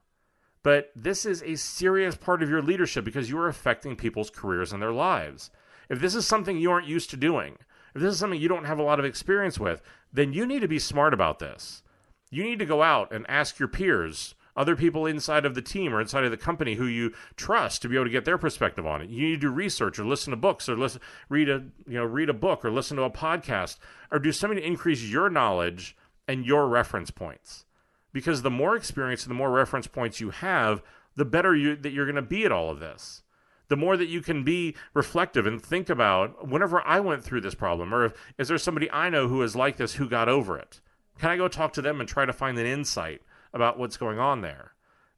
but 0.63 0.93
this 0.95 1.27
is 1.27 1.43
a 1.43 1.57
serious 1.57 2.15
part 2.15 2.41
of 2.41 2.49
your 2.49 2.63
leadership 2.63 3.05
because 3.05 3.29
you 3.29 3.39
are 3.39 3.49
affecting 3.49 3.97
people's 3.97 4.31
careers 4.31 4.73
and 4.73 4.81
their 4.81 4.93
lives. 4.93 5.51
If 5.91 6.01
this 6.01 6.15
is 6.15 6.25
something 6.25 6.57
you 6.57 6.71
aren't 6.71 6.87
used 6.87 7.11
to 7.11 7.17
doing, 7.17 7.57
if 7.97 8.03
this 8.03 8.13
is 8.13 8.21
something 8.21 8.41
you 8.41 8.49
don't 8.49 8.67
have 8.67 8.79
a 8.79 8.85
lot 8.85 9.01
of 9.01 9.05
experience 9.05 9.59
with, 9.59 9.83
then 10.13 10.33
you 10.33 10.47
need 10.47 10.61
to 10.61 10.69
be 10.69 10.79
smart 10.79 11.15
about 11.15 11.41
this 11.41 11.83
you 12.31 12.43
need 12.43 12.59
to 12.59 12.67
go 12.67 12.83
out 12.83 13.13
and 13.13 13.25
ask 13.29 13.59
your 13.59 13.69
peers, 13.69 14.35
other 14.57 14.77
people 14.77 15.07
inside 15.07 15.45
of 15.45 15.55
the 15.55 15.63
team 15.63 15.95
or 15.95 16.01
inside 16.01 16.25
of 16.25 16.31
the 16.31 16.37
company 16.37 16.75
who 16.75 16.87
you 16.87 17.13
trust 17.37 17.83
to 17.83 17.89
be 17.89 17.97
able 17.97 18.07
to 18.07 18.11
get 18.11 18.25
their 18.25 18.39
perspective 18.39 18.87
on 18.87 19.03
it. 19.03 19.11
You 19.11 19.23
need 19.23 19.35
to 19.35 19.49
do 19.49 19.51
research 19.51 19.99
or 19.99 20.05
listen 20.05 20.31
to 20.31 20.37
books 20.37 20.69
or 20.69 20.77
listen 20.77 21.01
read 21.29 21.49
a 21.49 21.65
you 21.87 21.99
know 21.99 22.05
read 22.05 22.31
a 22.31 22.35
book 22.35 22.65
or 22.65 22.71
listen 22.71 22.97
to 22.97 23.03
a 23.03 23.11
podcast 23.11 23.79
or 24.11 24.19
do 24.19 24.33
something 24.33 24.59
to 24.59 24.67
increase 24.67 25.03
your 25.03 25.29
knowledge 25.29 25.97
and 26.27 26.47
your 26.47 26.69
reference 26.69 27.11
points. 27.11 27.65
Because 28.13 28.43
the 28.43 28.51
more 28.51 28.77
experience 28.77 29.25
and 29.25 29.31
the 29.31 29.37
more 29.37 29.51
reference 29.51 29.87
points 29.87 30.21
you 30.21 30.31
have, 30.31 30.83
the 31.17 31.25
better 31.25 31.55
you 31.55 31.77
that 31.77 31.93
you're 31.93 32.07
going 32.07 32.17
to 32.17 32.23
be 32.23 32.45
at 32.45 32.53
all 32.53 32.71
of 32.71 32.81
this 32.81 33.23
the 33.69 33.77
more 33.77 33.97
that 33.97 34.09
you 34.09 34.21
can 34.21 34.45
be 34.45 34.75
reflective 34.95 35.47
and 35.47 35.61
think 35.61 35.89
about 35.89 36.47
whenever 36.49 36.87
I 36.87 37.01
went 37.01 37.25
through 37.25 37.41
this 37.41 37.55
problem, 37.55 37.93
or 37.93 38.05
if, 38.05 38.13
is 38.39 38.49
there 38.49 38.59
somebody 38.59 38.91
I 38.91 39.11
know 39.11 39.29
who 39.29 39.43
is 39.43 39.57
like 39.57 39.77
this 39.77 39.95
who 39.95 40.09
got 40.09 40.29
over 40.29 40.57
it? 40.57 40.81
Can 41.19 41.31
I 41.31 41.37
go 41.37 41.49
talk 41.49 41.73
to 41.75 41.83
them 41.83 42.01
and 42.01 42.09
try 42.09 42.27
to 42.27 42.33
find 42.33 42.59
an 42.59 42.67
insight 42.67 43.23
about 43.57 43.79
what's 43.79 43.97
going 43.97 44.21
on 44.21 44.43
there? 44.43 44.73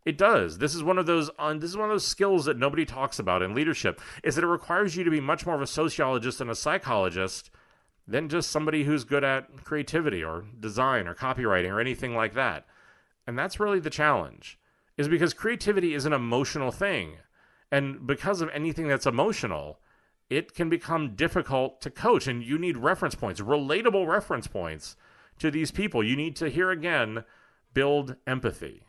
It 0.06 0.16
does. 0.16 0.56
This 0.56 0.74
is 0.74 0.82
one 0.82 0.96
of 0.96 1.04
those 1.04 1.30
this 1.56 1.70
is 1.70 1.76
one 1.76 1.90
of 1.90 1.94
those 1.94 2.06
skills 2.06 2.46
that 2.46 2.56
nobody 2.56 2.86
talks 2.86 3.18
about 3.18 3.42
in 3.42 3.54
leadership 3.54 4.00
is 4.24 4.36
that 4.36 4.44
it 4.44 4.48
requires 4.48 4.96
you 4.96 5.04
to 5.04 5.10
be 5.10 5.20
much 5.20 5.44
more 5.44 5.54
of 5.54 5.60
a 5.60 5.66
sociologist 5.66 6.40
and 6.40 6.48
a 6.48 6.54
psychologist 6.54 7.50
than 8.06 8.30
just 8.30 8.50
somebody 8.50 8.84
who's 8.84 9.04
good 9.04 9.22
at 9.22 9.64
creativity 9.64 10.24
or 10.24 10.46
design 10.58 11.06
or 11.06 11.14
copywriting 11.14 11.70
or 11.70 11.78
anything 11.78 12.14
like 12.14 12.32
that. 12.32 12.64
And 13.26 13.38
that's 13.38 13.60
really 13.60 13.80
the 13.80 13.90
challenge. 13.90 14.58
Is 14.96 15.08
because 15.08 15.34
creativity 15.34 15.92
is 15.92 16.06
an 16.06 16.14
emotional 16.14 16.72
thing. 16.72 17.16
And 17.70 18.06
because 18.06 18.40
of 18.40 18.48
anything 18.54 18.88
that's 18.88 19.04
emotional, 19.04 19.78
it 20.30 20.54
can 20.54 20.70
become 20.70 21.14
difficult 21.14 21.82
to 21.82 21.90
coach 21.90 22.26
and 22.26 22.42
you 22.42 22.58
need 22.58 22.78
reference 22.78 23.14
points, 23.14 23.42
relatable 23.42 24.06
reference 24.06 24.46
points 24.46 24.96
to 25.38 25.50
these 25.50 25.70
people. 25.70 26.02
You 26.02 26.16
need 26.16 26.34
to 26.36 26.48
hear 26.48 26.70
again 26.70 27.24
build 27.78 28.16
empathy. 28.26 28.82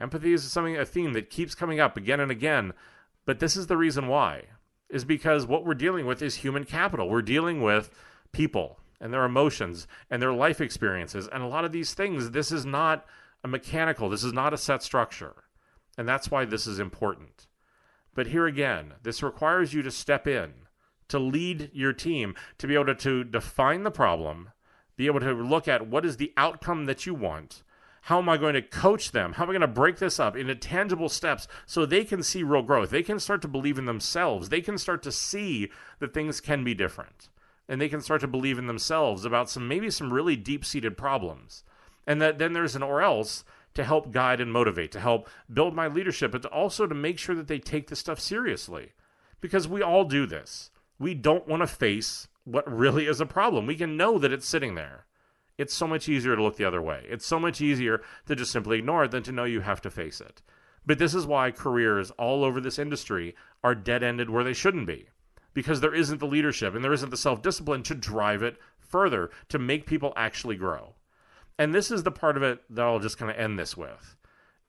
Empathy 0.00 0.32
is 0.32 0.44
something 0.44 0.76
a 0.76 0.86
theme 0.86 1.14
that 1.14 1.30
keeps 1.30 1.56
coming 1.56 1.80
up 1.80 1.96
again 1.96 2.20
and 2.20 2.30
again, 2.30 2.72
but 3.24 3.40
this 3.40 3.56
is 3.56 3.66
the 3.66 3.76
reason 3.76 4.06
why. 4.06 4.44
Is 4.88 5.04
because 5.04 5.48
what 5.48 5.66
we're 5.66 5.74
dealing 5.74 6.06
with 6.06 6.22
is 6.22 6.36
human 6.36 6.62
capital. 6.64 7.08
We're 7.08 7.22
dealing 7.22 7.60
with 7.60 7.90
people 8.30 8.78
and 9.00 9.12
their 9.12 9.24
emotions 9.24 9.88
and 10.08 10.22
their 10.22 10.32
life 10.32 10.60
experiences. 10.60 11.28
And 11.32 11.42
a 11.42 11.48
lot 11.48 11.64
of 11.64 11.72
these 11.72 11.92
things, 11.92 12.30
this 12.30 12.52
is 12.52 12.64
not 12.64 13.04
a 13.42 13.48
mechanical, 13.48 14.08
this 14.08 14.22
is 14.22 14.32
not 14.32 14.54
a 14.54 14.58
set 14.58 14.80
structure. 14.80 15.34
And 15.98 16.08
that's 16.08 16.30
why 16.30 16.44
this 16.44 16.68
is 16.68 16.78
important. 16.78 17.48
But 18.14 18.28
here 18.28 18.46
again, 18.46 18.92
this 19.02 19.24
requires 19.24 19.74
you 19.74 19.82
to 19.82 19.90
step 19.90 20.28
in, 20.28 20.52
to 21.08 21.18
lead 21.18 21.72
your 21.72 21.92
team, 21.92 22.36
to 22.58 22.68
be 22.68 22.74
able 22.74 22.86
to, 22.86 22.94
to 22.94 23.24
define 23.24 23.82
the 23.82 23.90
problem, 23.90 24.50
be 24.96 25.06
able 25.06 25.18
to 25.18 25.32
look 25.32 25.66
at 25.66 25.88
what 25.88 26.06
is 26.06 26.16
the 26.16 26.32
outcome 26.36 26.84
that 26.84 27.06
you 27.06 27.12
want. 27.12 27.64
How 28.06 28.18
am 28.18 28.28
I 28.28 28.36
going 28.36 28.54
to 28.54 28.62
coach 28.62 29.10
them? 29.10 29.32
How 29.32 29.42
am 29.42 29.50
I 29.50 29.52
going 29.52 29.62
to 29.62 29.66
break 29.66 29.96
this 29.96 30.20
up 30.20 30.36
into 30.36 30.54
tangible 30.54 31.08
steps 31.08 31.48
so 31.66 31.84
they 31.84 32.04
can 32.04 32.22
see 32.22 32.44
real 32.44 32.62
growth? 32.62 32.90
They 32.90 33.02
can 33.02 33.18
start 33.18 33.42
to 33.42 33.48
believe 33.48 33.78
in 33.78 33.86
themselves. 33.86 34.48
They 34.48 34.60
can 34.60 34.78
start 34.78 35.02
to 35.02 35.10
see 35.10 35.72
that 35.98 36.14
things 36.14 36.40
can 36.40 36.62
be 36.62 36.72
different. 36.72 37.28
And 37.68 37.80
they 37.80 37.88
can 37.88 38.00
start 38.00 38.20
to 38.20 38.28
believe 38.28 38.60
in 38.60 38.68
themselves 38.68 39.24
about 39.24 39.50
some 39.50 39.66
maybe 39.66 39.90
some 39.90 40.12
really 40.12 40.36
deep 40.36 40.64
seated 40.64 40.96
problems. 40.96 41.64
And 42.06 42.22
that 42.22 42.38
then 42.38 42.52
there's 42.52 42.76
an 42.76 42.82
or 42.84 43.02
else 43.02 43.42
to 43.74 43.82
help 43.82 44.12
guide 44.12 44.40
and 44.40 44.52
motivate, 44.52 44.92
to 44.92 45.00
help 45.00 45.28
build 45.52 45.74
my 45.74 45.88
leadership, 45.88 46.30
but 46.30 46.42
to 46.42 46.48
also 46.48 46.86
to 46.86 46.94
make 46.94 47.18
sure 47.18 47.34
that 47.34 47.48
they 47.48 47.58
take 47.58 47.88
this 47.88 47.98
stuff 47.98 48.20
seriously. 48.20 48.92
Because 49.40 49.66
we 49.66 49.82
all 49.82 50.04
do 50.04 50.26
this. 50.26 50.70
We 51.00 51.14
don't 51.14 51.48
want 51.48 51.62
to 51.62 51.66
face 51.66 52.28
what 52.44 52.72
really 52.72 53.08
is 53.08 53.20
a 53.20 53.26
problem. 53.26 53.66
We 53.66 53.74
can 53.74 53.96
know 53.96 54.16
that 54.16 54.30
it's 54.30 54.46
sitting 54.46 54.76
there. 54.76 55.06
It's 55.58 55.74
so 55.74 55.86
much 55.86 56.08
easier 56.08 56.36
to 56.36 56.42
look 56.42 56.56
the 56.56 56.64
other 56.64 56.82
way. 56.82 57.04
It's 57.08 57.26
so 57.26 57.40
much 57.40 57.60
easier 57.60 58.02
to 58.26 58.36
just 58.36 58.52
simply 58.52 58.78
ignore 58.78 59.04
it 59.04 59.10
than 59.10 59.22
to 59.24 59.32
know 59.32 59.44
you 59.44 59.60
have 59.60 59.80
to 59.82 59.90
face 59.90 60.20
it. 60.20 60.42
But 60.84 60.98
this 60.98 61.14
is 61.14 61.26
why 61.26 61.50
careers 61.50 62.10
all 62.12 62.44
over 62.44 62.60
this 62.60 62.78
industry 62.78 63.34
are 63.64 63.74
dead 63.74 64.02
ended 64.02 64.30
where 64.30 64.44
they 64.44 64.52
shouldn't 64.52 64.86
be. 64.86 65.08
Because 65.54 65.80
there 65.80 65.94
isn't 65.94 66.18
the 66.18 66.26
leadership 66.26 66.74
and 66.74 66.84
there 66.84 66.92
isn't 66.92 67.10
the 67.10 67.16
self 67.16 67.42
discipline 67.42 67.82
to 67.84 67.94
drive 67.94 68.42
it 68.42 68.58
further, 68.78 69.30
to 69.48 69.58
make 69.58 69.86
people 69.86 70.12
actually 70.16 70.56
grow. 70.56 70.94
And 71.58 71.74
this 71.74 71.90
is 71.90 72.02
the 72.02 72.10
part 72.10 72.36
of 72.36 72.42
it 72.42 72.60
that 72.68 72.84
I'll 72.84 73.00
just 73.00 73.18
kind 73.18 73.30
of 73.30 73.38
end 73.38 73.58
this 73.58 73.76
with 73.76 74.16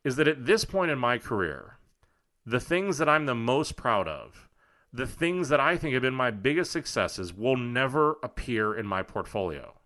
is 0.03 0.15
that 0.15 0.27
at 0.27 0.45
this 0.45 0.63
point 0.63 0.89
in 0.89 0.97
my 0.97 1.17
career, 1.17 1.77
the 2.45 2.61
things 2.61 2.97
that 2.97 3.09
I'm 3.09 3.25
the 3.25 3.35
most 3.35 3.75
proud 3.75 4.07
of 4.07 4.47
the 4.93 5.07
things 5.07 5.49
that 5.49 5.59
I 5.59 5.77
think 5.77 5.93
have 5.93 6.01
been 6.01 6.13
my 6.13 6.31
biggest 6.31 6.71
successes 6.71 7.33
will 7.33 7.57
never 7.57 8.17
appear 8.23 8.73
in 8.73 8.87
my 8.87 9.03
portfolio. 9.03 9.76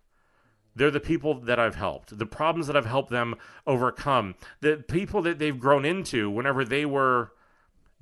They're 0.74 0.90
the 0.90 1.00
people 1.00 1.34
that 1.40 1.58
I've 1.58 1.74
helped, 1.74 2.18
the 2.18 2.26
problems 2.26 2.66
that 2.66 2.76
I've 2.76 2.86
helped 2.86 3.10
them 3.10 3.34
overcome, 3.66 4.34
the 4.60 4.84
people 4.88 5.22
that 5.22 5.38
they've 5.38 5.58
grown 5.58 5.84
into 5.84 6.30
whenever 6.30 6.64
they 6.64 6.86
were 6.86 7.32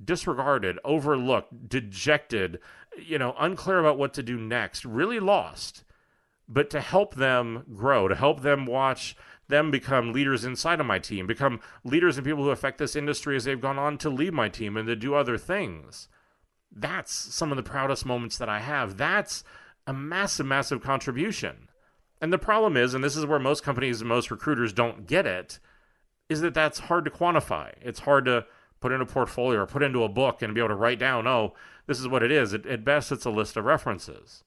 disregarded, 0.03 0.79
overlooked, 0.83 1.69
dejected, 1.69 2.59
you 2.97 3.17
know, 3.17 3.35
unclear 3.37 3.79
about 3.79 3.97
what 3.97 4.13
to 4.15 4.23
do 4.23 4.37
next, 4.37 4.85
really 4.85 5.19
lost. 5.19 5.83
But 6.47 6.69
to 6.71 6.81
help 6.81 7.15
them 7.15 7.63
grow, 7.75 8.07
to 8.07 8.15
help 8.15 8.41
them 8.41 8.65
watch 8.65 9.15
them 9.47 9.69
become 9.69 10.13
leaders 10.13 10.45
inside 10.45 10.79
of 10.79 10.85
my 10.85 10.97
team, 10.99 11.27
become 11.27 11.59
leaders 11.83 12.17
and 12.17 12.25
people 12.25 12.43
who 12.43 12.51
affect 12.51 12.77
this 12.77 12.95
industry 12.95 13.35
as 13.35 13.43
they've 13.43 13.59
gone 13.59 13.77
on 13.77 13.97
to 13.99 14.09
leave 14.09 14.33
my 14.33 14.49
team 14.49 14.77
and 14.77 14.87
to 14.87 14.95
do 14.95 15.13
other 15.13 15.37
things 15.37 16.07
that's 16.71 17.13
some 17.13 17.51
of 17.51 17.57
the 17.57 17.63
proudest 17.63 18.05
moments 18.05 18.37
that 18.37 18.49
I 18.49 18.59
have. 18.59 18.97
That's 18.97 19.43
a 19.85 19.93
massive, 19.93 20.45
massive 20.45 20.81
contribution. 20.81 21.67
And 22.21 22.31
the 22.31 22.37
problem 22.37 22.77
is, 22.77 22.93
and 22.93 23.03
this 23.03 23.17
is 23.17 23.25
where 23.25 23.39
most 23.39 23.63
companies 23.63 23.99
and 23.99 24.07
most 24.07 24.29
recruiters 24.29 24.71
don't 24.71 25.07
get 25.07 25.25
it, 25.25 25.59
is 26.29 26.41
that 26.41 26.53
that's 26.53 26.79
hard 26.79 27.03
to 27.05 27.11
quantify. 27.11 27.73
It's 27.81 28.01
hard 28.01 28.25
to 28.25 28.45
put 28.79 28.91
in 28.91 29.01
a 29.01 29.05
portfolio 29.05 29.61
or 29.61 29.65
put 29.65 29.83
into 29.83 30.03
a 30.03 30.09
book 30.09 30.41
and 30.41 30.53
be 30.53 30.61
able 30.61 30.69
to 30.69 30.75
write 30.75 30.99
down, 30.99 31.27
oh, 31.27 31.53
this 31.87 31.99
is 31.99 32.07
what 32.07 32.23
it 32.23 32.31
is. 32.31 32.53
At, 32.53 32.65
at 32.65 32.85
best, 32.85 33.11
it's 33.11 33.25
a 33.25 33.31
list 33.31 33.57
of 33.57 33.65
references. 33.65 34.43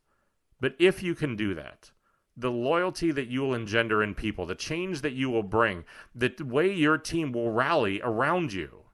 But 0.61 0.75
if 0.79 1.03
you 1.03 1.15
can 1.15 1.37
do 1.37 1.55
that, 1.55 1.91
the 2.37 2.51
loyalty 2.51 3.11
that 3.13 3.29
you 3.29 3.43
will 3.43 3.55
engender 3.55 4.03
in 4.03 4.15
people, 4.15 4.47
the 4.47 4.55
change 4.55 5.03
that 5.03 5.13
you 5.13 5.31
will 5.31 5.43
bring, 5.43 5.85
the 6.15 6.33
way 6.41 6.73
your 6.73 6.99
team 6.99 7.33
will 7.33 7.51
rally 7.51 8.01
around 8.03 8.53
you 8.53 8.85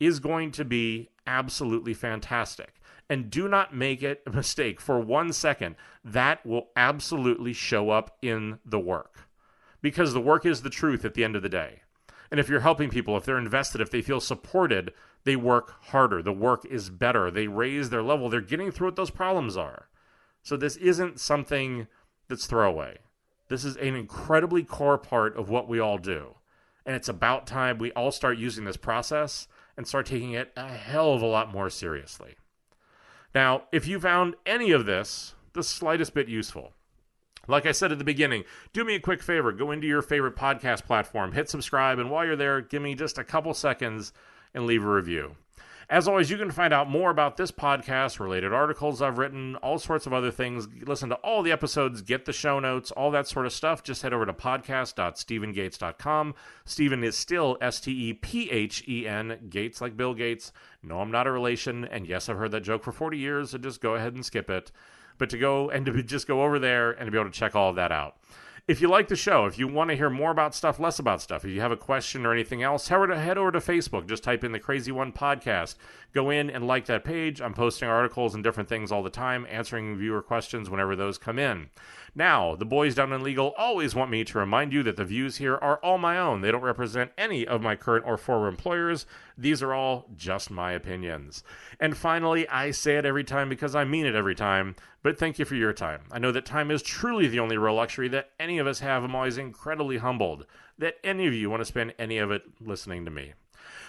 is 0.00 0.20
going 0.20 0.52
to 0.52 0.64
be 0.64 1.08
absolutely 1.26 1.92
fantastic. 1.92 2.77
And 3.10 3.30
do 3.30 3.48
not 3.48 3.74
make 3.74 4.02
it 4.02 4.22
a 4.26 4.30
mistake 4.30 4.80
for 4.80 5.00
one 5.00 5.32
second. 5.32 5.76
That 6.04 6.44
will 6.44 6.68
absolutely 6.76 7.52
show 7.52 7.90
up 7.90 8.16
in 8.20 8.58
the 8.64 8.78
work 8.78 9.28
because 9.80 10.12
the 10.12 10.20
work 10.20 10.44
is 10.44 10.62
the 10.62 10.70
truth 10.70 11.04
at 11.04 11.14
the 11.14 11.24
end 11.24 11.36
of 11.36 11.42
the 11.42 11.48
day. 11.48 11.82
And 12.30 12.38
if 12.38 12.48
you're 12.48 12.60
helping 12.60 12.90
people, 12.90 13.16
if 13.16 13.24
they're 13.24 13.38
invested, 13.38 13.80
if 13.80 13.90
they 13.90 14.02
feel 14.02 14.20
supported, 14.20 14.92
they 15.24 15.36
work 15.36 15.74
harder. 15.86 16.22
The 16.22 16.32
work 16.32 16.66
is 16.66 16.90
better. 16.90 17.30
They 17.30 17.48
raise 17.48 17.90
their 17.90 18.02
level. 18.02 18.28
They're 18.28 18.40
getting 18.40 18.70
through 18.70 18.88
what 18.88 18.96
those 18.96 19.10
problems 19.10 19.56
are. 19.56 19.88
So 20.42 20.56
this 20.56 20.76
isn't 20.76 21.20
something 21.20 21.86
that's 22.28 22.46
throwaway. 22.46 22.98
This 23.48 23.64
is 23.64 23.76
an 23.76 23.94
incredibly 23.94 24.62
core 24.62 24.98
part 24.98 25.36
of 25.36 25.48
what 25.48 25.68
we 25.68 25.80
all 25.80 25.98
do. 25.98 26.34
And 26.84 26.94
it's 26.94 27.08
about 27.08 27.46
time 27.46 27.78
we 27.78 27.92
all 27.92 28.12
start 28.12 28.38
using 28.38 28.64
this 28.64 28.76
process 28.76 29.48
and 29.76 29.86
start 29.86 30.06
taking 30.06 30.32
it 30.32 30.52
a 30.56 30.68
hell 30.68 31.14
of 31.14 31.22
a 31.22 31.26
lot 31.26 31.52
more 31.52 31.70
seriously. 31.70 32.36
Now, 33.34 33.64
if 33.72 33.86
you 33.86 34.00
found 34.00 34.34
any 34.46 34.70
of 34.72 34.86
this 34.86 35.34
the 35.52 35.62
slightest 35.62 36.14
bit 36.14 36.28
useful, 36.28 36.72
like 37.46 37.66
I 37.66 37.72
said 37.72 37.92
at 37.92 37.98
the 37.98 38.04
beginning, 38.04 38.44
do 38.72 38.84
me 38.84 38.94
a 38.94 39.00
quick 39.00 39.22
favor. 39.22 39.52
Go 39.52 39.70
into 39.70 39.86
your 39.86 40.02
favorite 40.02 40.36
podcast 40.36 40.84
platform, 40.84 41.32
hit 41.32 41.48
subscribe, 41.48 41.98
and 41.98 42.10
while 42.10 42.26
you're 42.26 42.36
there, 42.36 42.60
give 42.60 42.82
me 42.82 42.94
just 42.94 43.18
a 43.18 43.24
couple 43.24 43.54
seconds 43.54 44.12
and 44.54 44.66
leave 44.66 44.84
a 44.84 44.88
review. 44.88 45.36
As 45.90 46.06
always, 46.06 46.30
you 46.30 46.36
can 46.36 46.50
find 46.50 46.74
out 46.74 46.90
more 46.90 47.10
about 47.10 47.38
this 47.38 47.50
podcast, 47.50 48.20
related 48.20 48.52
articles 48.52 49.00
I've 49.00 49.16
written, 49.16 49.56
all 49.56 49.78
sorts 49.78 50.06
of 50.06 50.12
other 50.12 50.30
things. 50.30 50.68
Listen 50.86 51.08
to 51.08 51.14
all 51.16 51.42
the 51.42 51.50
episodes, 51.50 52.02
get 52.02 52.26
the 52.26 52.32
show 52.34 52.60
notes, 52.60 52.90
all 52.90 53.10
that 53.12 53.26
sort 53.26 53.46
of 53.46 53.54
stuff. 53.54 53.82
Just 53.82 54.02
head 54.02 54.12
over 54.12 54.26
to 54.26 54.34
podcast.stephengates.com. 54.34 56.34
Stephen 56.66 57.02
is 57.02 57.16
still 57.16 57.56
S 57.62 57.80
T 57.80 58.10
E 58.10 58.12
P 58.12 58.50
H 58.50 58.84
E 58.86 59.06
N, 59.06 59.46
Gates 59.48 59.80
like 59.80 59.96
Bill 59.96 60.12
Gates. 60.12 60.52
No, 60.82 61.00
I'm 61.00 61.10
not 61.10 61.26
a 61.26 61.32
relation. 61.32 61.86
And 61.86 62.06
yes, 62.06 62.28
I've 62.28 62.36
heard 62.36 62.50
that 62.50 62.64
joke 62.64 62.84
for 62.84 62.92
40 62.92 63.16
years, 63.16 63.52
so 63.52 63.58
just 63.58 63.80
go 63.80 63.94
ahead 63.94 64.14
and 64.14 64.26
skip 64.26 64.50
it 64.50 64.70
but 65.18 65.28
to 65.30 65.38
go 65.38 65.68
and 65.68 65.84
to 65.84 66.02
just 66.02 66.26
go 66.26 66.44
over 66.44 66.58
there 66.58 66.92
and 66.92 67.06
to 67.06 67.10
be 67.10 67.18
able 67.18 67.30
to 67.30 67.36
check 67.36 67.54
all 67.54 67.70
of 67.70 67.76
that 67.76 67.92
out. 67.92 68.16
If 68.68 68.82
you 68.82 68.88
like 68.88 69.08
the 69.08 69.16
show, 69.16 69.46
if 69.46 69.58
you 69.58 69.66
want 69.66 69.88
to 69.88 69.96
hear 69.96 70.10
more 70.10 70.30
about 70.30 70.54
stuff, 70.54 70.78
less 70.78 70.98
about 70.98 71.22
stuff, 71.22 71.42
if 71.42 71.50
you 71.50 71.62
have 71.62 71.72
a 71.72 71.76
question 71.76 72.26
or 72.26 72.34
anything 72.34 72.62
else, 72.62 72.88
head 72.88 73.38
over 73.38 73.50
to, 73.50 73.60
Facebook. 73.60 74.06
Just 74.06 74.22
type 74.22 74.44
in 74.44 74.52
the 74.52 74.58
Crazy 74.58 74.92
One 74.92 75.10
Podcast. 75.10 75.76
Go 76.12 76.28
in 76.28 76.50
and 76.50 76.66
like 76.66 76.84
that 76.84 77.02
page. 77.02 77.40
I'm 77.40 77.54
posting 77.54 77.88
articles 77.88 78.34
and 78.34 78.44
different 78.44 78.68
things 78.68 78.92
all 78.92 79.02
the 79.02 79.08
time, 79.08 79.46
answering 79.48 79.96
viewer 79.96 80.20
questions 80.20 80.68
whenever 80.68 80.94
those 80.94 81.16
come 81.16 81.38
in. 81.38 81.70
Now, 82.14 82.56
the 82.56 82.66
boys 82.66 82.94
down 82.94 83.10
in 83.14 83.22
legal 83.22 83.54
always 83.56 83.94
want 83.94 84.10
me 84.10 84.22
to 84.24 84.38
remind 84.38 84.74
you 84.74 84.82
that 84.82 84.96
the 84.98 85.04
views 85.06 85.36
here 85.36 85.54
are 85.54 85.78
all 85.78 85.96
my 85.96 86.18
own. 86.18 86.42
They 86.42 86.50
don't 86.50 86.60
represent 86.60 87.12
any 87.16 87.46
of 87.46 87.62
my 87.62 87.74
current 87.74 88.04
or 88.06 88.18
former 88.18 88.48
employers. 88.48 89.06
These 89.40 89.62
are 89.62 89.72
all 89.72 90.10
just 90.16 90.50
my 90.50 90.72
opinions. 90.72 91.44
And 91.78 91.96
finally, 91.96 92.48
I 92.48 92.72
say 92.72 92.96
it 92.96 93.06
every 93.06 93.22
time 93.22 93.48
because 93.48 93.76
I 93.76 93.84
mean 93.84 94.04
it 94.04 94.16
every 94.16 94.34
time, 94.34 94.74
but 95.04 95.16
thank 95.16 95.38
you 95.38 95.44
for 95.44 95.54
your 95.54 95.72
time. 95.72 96.00
I 96.10 96.18
know 96.18 96.32
that 96.32 96.44
time 96.44 96.72
is 96.72 96.82
truly 96.82 97.28
the 97.28 97.38
only 97.38 97.56
real 97.56 97.74
luxury 97.74 98.08
that 98.08 98.30
any 98.40 98.58
of 98.58 98.66
us 98.66 98.80
have. 98.80 99.04
I'm 99.04 99.14
always 99.14 99.38
incredibly 99.38 99.98
humbled 99.98 100.44
that 100.78 100.96
any 101.04 101.28
of 101.28 101.34
you 101.34 101.48
want 101.48 101.60
to 101.60 101.64
spend 101.64 101.94
any 102.00 102.18
of 102.18 102.32
it 102.32 102.42
listening 102.60 103.04
to 103.04 103.12
me. 103.12 103.34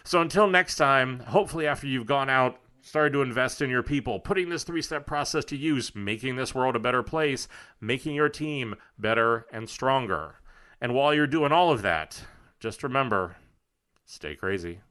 So 0.04 0.22
until 0.22 0.48
next 0.48 0.76
time, 0.76 1.22
hopefully 1.22 1.66
after 1.66 1.88
you've 1.88 2.06
gone 2.06 2.30
out 2.30 2.60
started 2.82 3.14
to 3.14 3.22
invest 3.22 3.62
in 3.62 3.70
your 3.70 3.84
people, 3.84 4.20
putting 4.20 4.50
this 4.50 4.64
three 4.64 4.82
step 4.82 5.06
process 5.06 5.46
to 5.46 5.58
use, 5.58 5.96
making 5.96 6.36
this 6.36 6.54
world 6.54 6.76
a 6.76 6.80
better 6.80 7.04
place, 7.04 7.48
making 7.82 8.16
your 8.16 8.30
team 8.30 8.76
better 8.98 9.46
and 9.52 9.68
stronger. 9.68 10.36
And 10.80 10.94
while 10.94 11.14
you're 11.14 11.28
doing 11.28 11.52
all 11.52 11.72
of 11.72 11.82
that, 11.82 12.24
just 12.60 12.84
remember 12.84 13.38
stay 14.06 14.36
crazy. 14.36 14.82